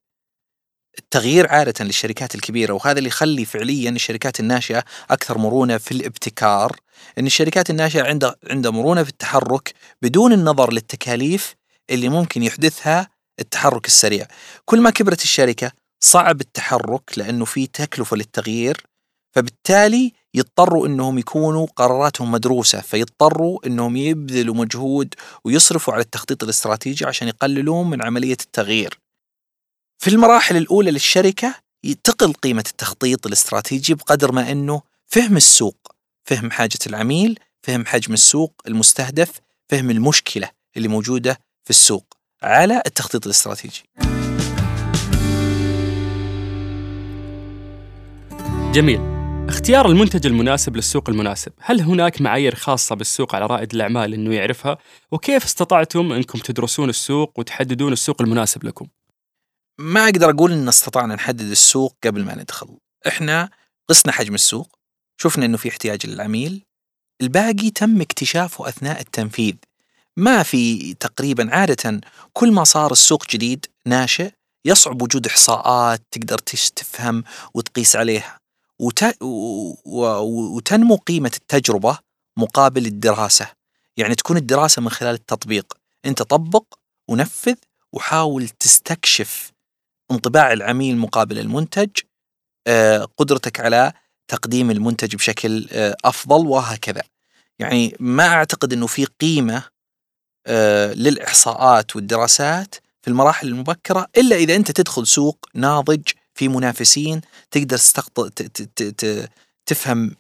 التغيير 0.98 1.48
عادة 1.48 1.85
للشركات 1.85 2.35
الكبيرة 2.35 2.72
وهذا 2.72 2.98
اللي 2.98 3.09
يخلي 3.09 3.44
فعليا 3.44 3.90
الشركات 3.90 4.40
الناشئة 4.40 4.85
أكثر 5.11 5.38
مرونة 5.38 5.79
في 5.79 5.92
الابتكار 5.92 6.76
أن 7.18 7.26
الشركات 7.26 7.70
الناشئة 7.70 8.03
عندها 8.03 8.37
عندها 8.50 8.70
مرونة 8.70 9.03
في 9.03 9.11
التحرك 9.11 9.74
بدون 10.03 10.33
النظر 10.33 10.72
للتكاليف 10.72 11.55
اللي 11.90 12.09
ممكن 12.09 12.42
يحدثها 12.42 13.09
التحرك 13.40 13.87
السريع 13.87 14.26
كل 14.64 14.81
ما 14.81 14.90
كبرت 14.90 15.22
الشركة 15.22 15.72
صعب 16.00 16.40
التحرك 16.40 17.03
لأنه 17.16 17.44
في 17.44 17.66
تكلفة 17.66 18.16
للتغيير 18.16 18.87
فبالتالي 19.33 20.12
يضطروا 20.35 20.87
إنهم 20.87 21.18
يكونوا 21.18 21.66
قراراتهم 21.76 22.33
مدروسة 22.33 22.81
فيضطروا 22.81 23.66
إنهم 23.66 23.96
يبذلوا 23.96 24.55
مجهود 24.55 25.14
ويصرفوا 25.44 25.94
على 25.94 26.03
التخطيط 26.03 26.42
الاستراتيجي 26.42 27.05
عشان 27.07 27.29
يقللون 27.29 27.90
من 27.90 28.03
عملية 28.03 28.33
التغيير. 28.33 28.98
في 30.01 30.11
المراحل 30.11 30.57
الأولى 30.57 30.91
للشركة 30.91 31.55
تقل 32.05 32.33
قيمة 32.33 32.65
التخطيط 32.71 33.27
الاستراتيجي 33.27 33.95
بقدر 33.95 34.33
ما 34.33 34.53
أنه 34.53 34.83
فهم 35.07 35.37
السوق، 35.37 35.77
فهم 36.25 36.51
حاجة 36.51 36.79
العميل، 36.87 37.39
فهم 37.63 37.87
حجم 37.87 38.13
السوق 38.13 38.63
المستهدف، 38.67 39.31
فهم 39.69 39.91
المشكلة 39.91 40.51
اللي 40.77 40.89
موجودة 40.89 41.39
في 41.65 41.71
السوق 41.71 42.15
على 42.43 42.83
التخطيط 42.87 43.25
الاستراتيجي. 43.25 43.83
جميل. 48.73 49.01
اختيار 49.49 49.89
المنتج 49.89 50.27
المناسب 50.27 50.77
للسوق 50.77 51.11
المناسب، 51.11 51.53
هل 51.61 51.81
هناك 51.81 52.21
معايير 52.21 52.55
خاصة 52.55 52.95
بالسوق 52.95 53.35
على 53.35 53.47
رائد 53.47 53.75
الأعمال 53.75 54.15
أنه 54.15 54.35
يعرفها؟ 54.35 54.79
وكيف 55.13 55.45
استطعتم 55.45 56.13
أنكم 56.13 56.39
تدرسون 56.39 56.89
السوق 56.89 57.39
وتحددون 57.39 57.93
السوق 57.93 58.23
المناسب 58.23 58.65
لكم؟ 58.65 58.87
ما 59.81 60.05
أقدر 60.05 60.31
أقول 60.31 60.53
أن 60.53 60.69
استطعنا 60.69 61.14
نحدد 61.14 61.51
السوق 61.51 61.97
قبل 62.05 62.25
ما 62.25 62.35
ندخل. 62.35 62.79
إحنا 63.07 63.51
قسنا 63.88 64.12
حجم 64.12 64.35
السوق 64.35 64.79
شفنا 65.16 65.45
أنه 65.45 65.57
في 65.57 65.69
احتياج 65.69 66.07
للعميل 66.07 66.64
الباقي 67.21 67.71
تم 67.71 68.01
اكتشافه 68.01 68.69
أثناء 68.69 69.01
التنفيذ. 69.01 69.55
ما 70.16 70.43
في 70.43 70.95
تقريبا 70.95 71.55
عادة 71.55 72.01
كل 72.33 72.53
ما 72.53 72.64
صار 72.64 72.93
السوق 72.93 73.27
جديد 73.31 73.66
ناشئ 73.87 74.31
يصعب 74.64 75.03
وجود 75.03 75.27
إحصاءات 75.27 76.03
تقدر 76.11 76.38
تفهم 76.38 77.25
وتقيس 77.55 77.97
عليها. 77.97 78.38
وت... 78.79 79.05
وتنمو 79.85 80.97
قيمة 80.97 81.33
التجربة 81.37 81.99
مقابل 82.37 82.87
الدراسة. 82.87 83.49
يعني 83.97 84.14
تكون 84.14 84.37
الدراسة 84.37 84.83
من 84.83 84.90
خلال 84.90 85.14
التطبيق. 85.14 85.75
أنت 86.05 86.23
طبق 86.23 86.64
ونفذ 87.09 87.57
وحاول 87.93 88.49
تستكشف 88.49 89.50
انطباع 90.11 90.53
العميل 90.53 90.96
مقابل 90.96 91.38
المنتج 91.38 91.90
آه، 92.66 93.09
قدرتك 93.16 93.61
على 93.61 93.92
تقديم 94.29 94.70
المنتج 94.70 95.16
بشكل 95.16 95.68
آه، 95.73 95.96
أفضل 96.05 96.46
وهكذا. 96.46 97.03
يعني 97.59 97.96
ما 98.01 98.27
أعتقد 98.27 98.73
أنه 98.73 98.87
في 98.87 99.05
قيمة 99.05 99.62
آه، 100.46 100.92
للإحصاءات 100.92 101.96
والدراسات 101.96 102.75
في 103.03 103.09
المراحل 103.09 103.49
المبكرة 103.49 104.07
إلا 104.16 104.37
إذا 104.37 104.57
أنت 104.57 104.70
تدخل 104.70 105.07
سوق 105.07 105.46
ناضج 105.55 106.03
في 106.35 106.49
منافسين 106.49 107.20
تقدر 107.51 107.77
تستقط... 107.77 108.42
تفهم 109.66 110.16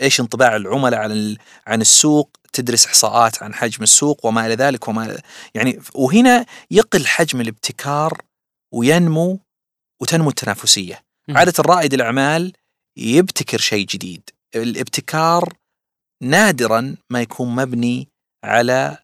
إيش 0.00 0.20
انطباع 0.20 0.56
العملاء 0.56 1.00
عن 1.00 1.36
عن 1.66 1.80
السوق 1.80 2.36
تدرس 2.52 2.86
إحصاءات 2.86 3.42
عن 3.42 3.54
حجم 3.54 3.82
السوق 3.82 4.26
وما 4.26 4.46
إلى 4.46 4.54
ذلك 4.54 4.88
وما 4.88 5.18
يعني 5.54 5.80
وهنا 5.94 6.46
يقل 6.70 7.06
حجم 7.06 7.40
الابتكار 7.40 8.22
وينمو 8.72 9.40
وتنمو 10.00 10.28
التنافسية. 10.28 11.04
عادة 11.28 11.52
رائد 11.60 11.94
الأعمال 11.94 12.52
يبتكر 12.96 13.58
شيء 13.58 13.86
جديد. 13.86 14.30
الابتكار 14.54 15.52
نادرا 16.22 16.96
ما 17.10 17.22
يكون 17.22 17.54
مبني 17.54 18.08
على 18.44 18.98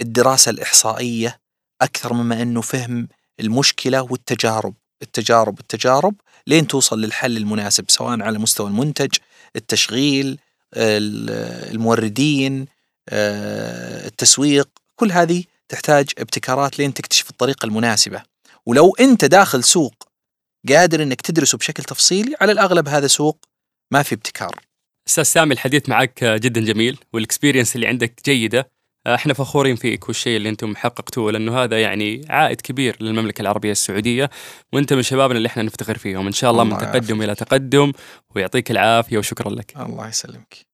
الدراسة 0.00 0.50
الإحصائية 0.50 1.40
أكثر 1.82 2.12
مما 2.12 2.42
أنه 2.42 2.60
فهم 2.60 3.08
المشكلة 3.40 4.02
والتجارب. 4.02 4.74
التجارب 5.02 5.60
التجارب 5.60 6.14
لين 6.46 6.66
توصل 6.66 7.00
للحل 7.00 7.36
المناسب 7.36 7.90
سواء 7.90 8.22
على 8.22 8.38
مستوى 8.38 8.66
المنتج 8.66 9.10
التشغيل 9.56 10.38
الموردين 10.76 12.66
آه، 13.08 14.06
التسويق. 14.06 14.68
كل 14.96 15.12
هذه 15.12 15.44
تحتاج 15.68 16.10
ابتكارات 16.18 16.78
لين 16.78 16.94
تكتشف 16.94 17.30
الطريقة 17.30 17.66
المناسبة. 17.66 18.31
ولو 18.68 18.94
أنت 19.00 19.24
داخل 19.24 19.64
سوق 19.64 19.94
قادر 20.68 21.02
إنك 21.02 21.20
تدرسه 21.20 21.58
بشكل 21.58 21.84
تفصيلي 21.84 22.34
على 22.40 22.52
الأغلب 22.52 22.88
هذا 22.88 23.06
سوق 23.06 23.44
ما 23.92 24.02
في 24.02 24.14
ابتكار. 24.14 24.60
أستاذ 25.08 25.24
سامي 25.24 25.54
الحديث 25.54 25.88
معك 25.88 26.24
جدا 26.24 26.60
جميل 26.60 26.98
والاكسبيرينس 27.12 27.76
اللي 27.76 27.86
عندك 27.86 28.20
جيدة. 28.24 28.70
إحنا 29.06 29.34
فخورين 29.34 29.76
فيك 29.76 30.08
والشيء 30.08 30.36
اللي 30.36 30.48
أنتم 30.48 30.76
حققتوه 30.76 31.32
لأنه 31.32 31.58
هذا 31.58 31.80
يعني 31.80 32.24
عائد 32.28 32.60
كبير 32.60 32.96
للمملكة 33.00 33.42
العربية 33.42 33.72
السعودية 33.72 34.30
وأنت 34.72 34.92
من 34.92 35.02
شبابنا 35.02 35.36
اللي 35.38 35.46
إحنا 35.46 35.62
نفتخر 35.62 35.98
فيهم. 35.98 36.26
إن 36.26 36.32
شاء 36.32 36.50
الله, 36.50 36.62
الله 36.62 36.74
من 36.74 36.80
تقدم 36.80 37.22
إلى 37.22 37.34
تقدم 37.34 37.92
ويعطيك 38.34 38.70
العافية 38.70 39.18
وشكرا 39.18 39.50
لك. 39.50 39.76
الله 39.76 40.08
يسلمك. 40.08 40.71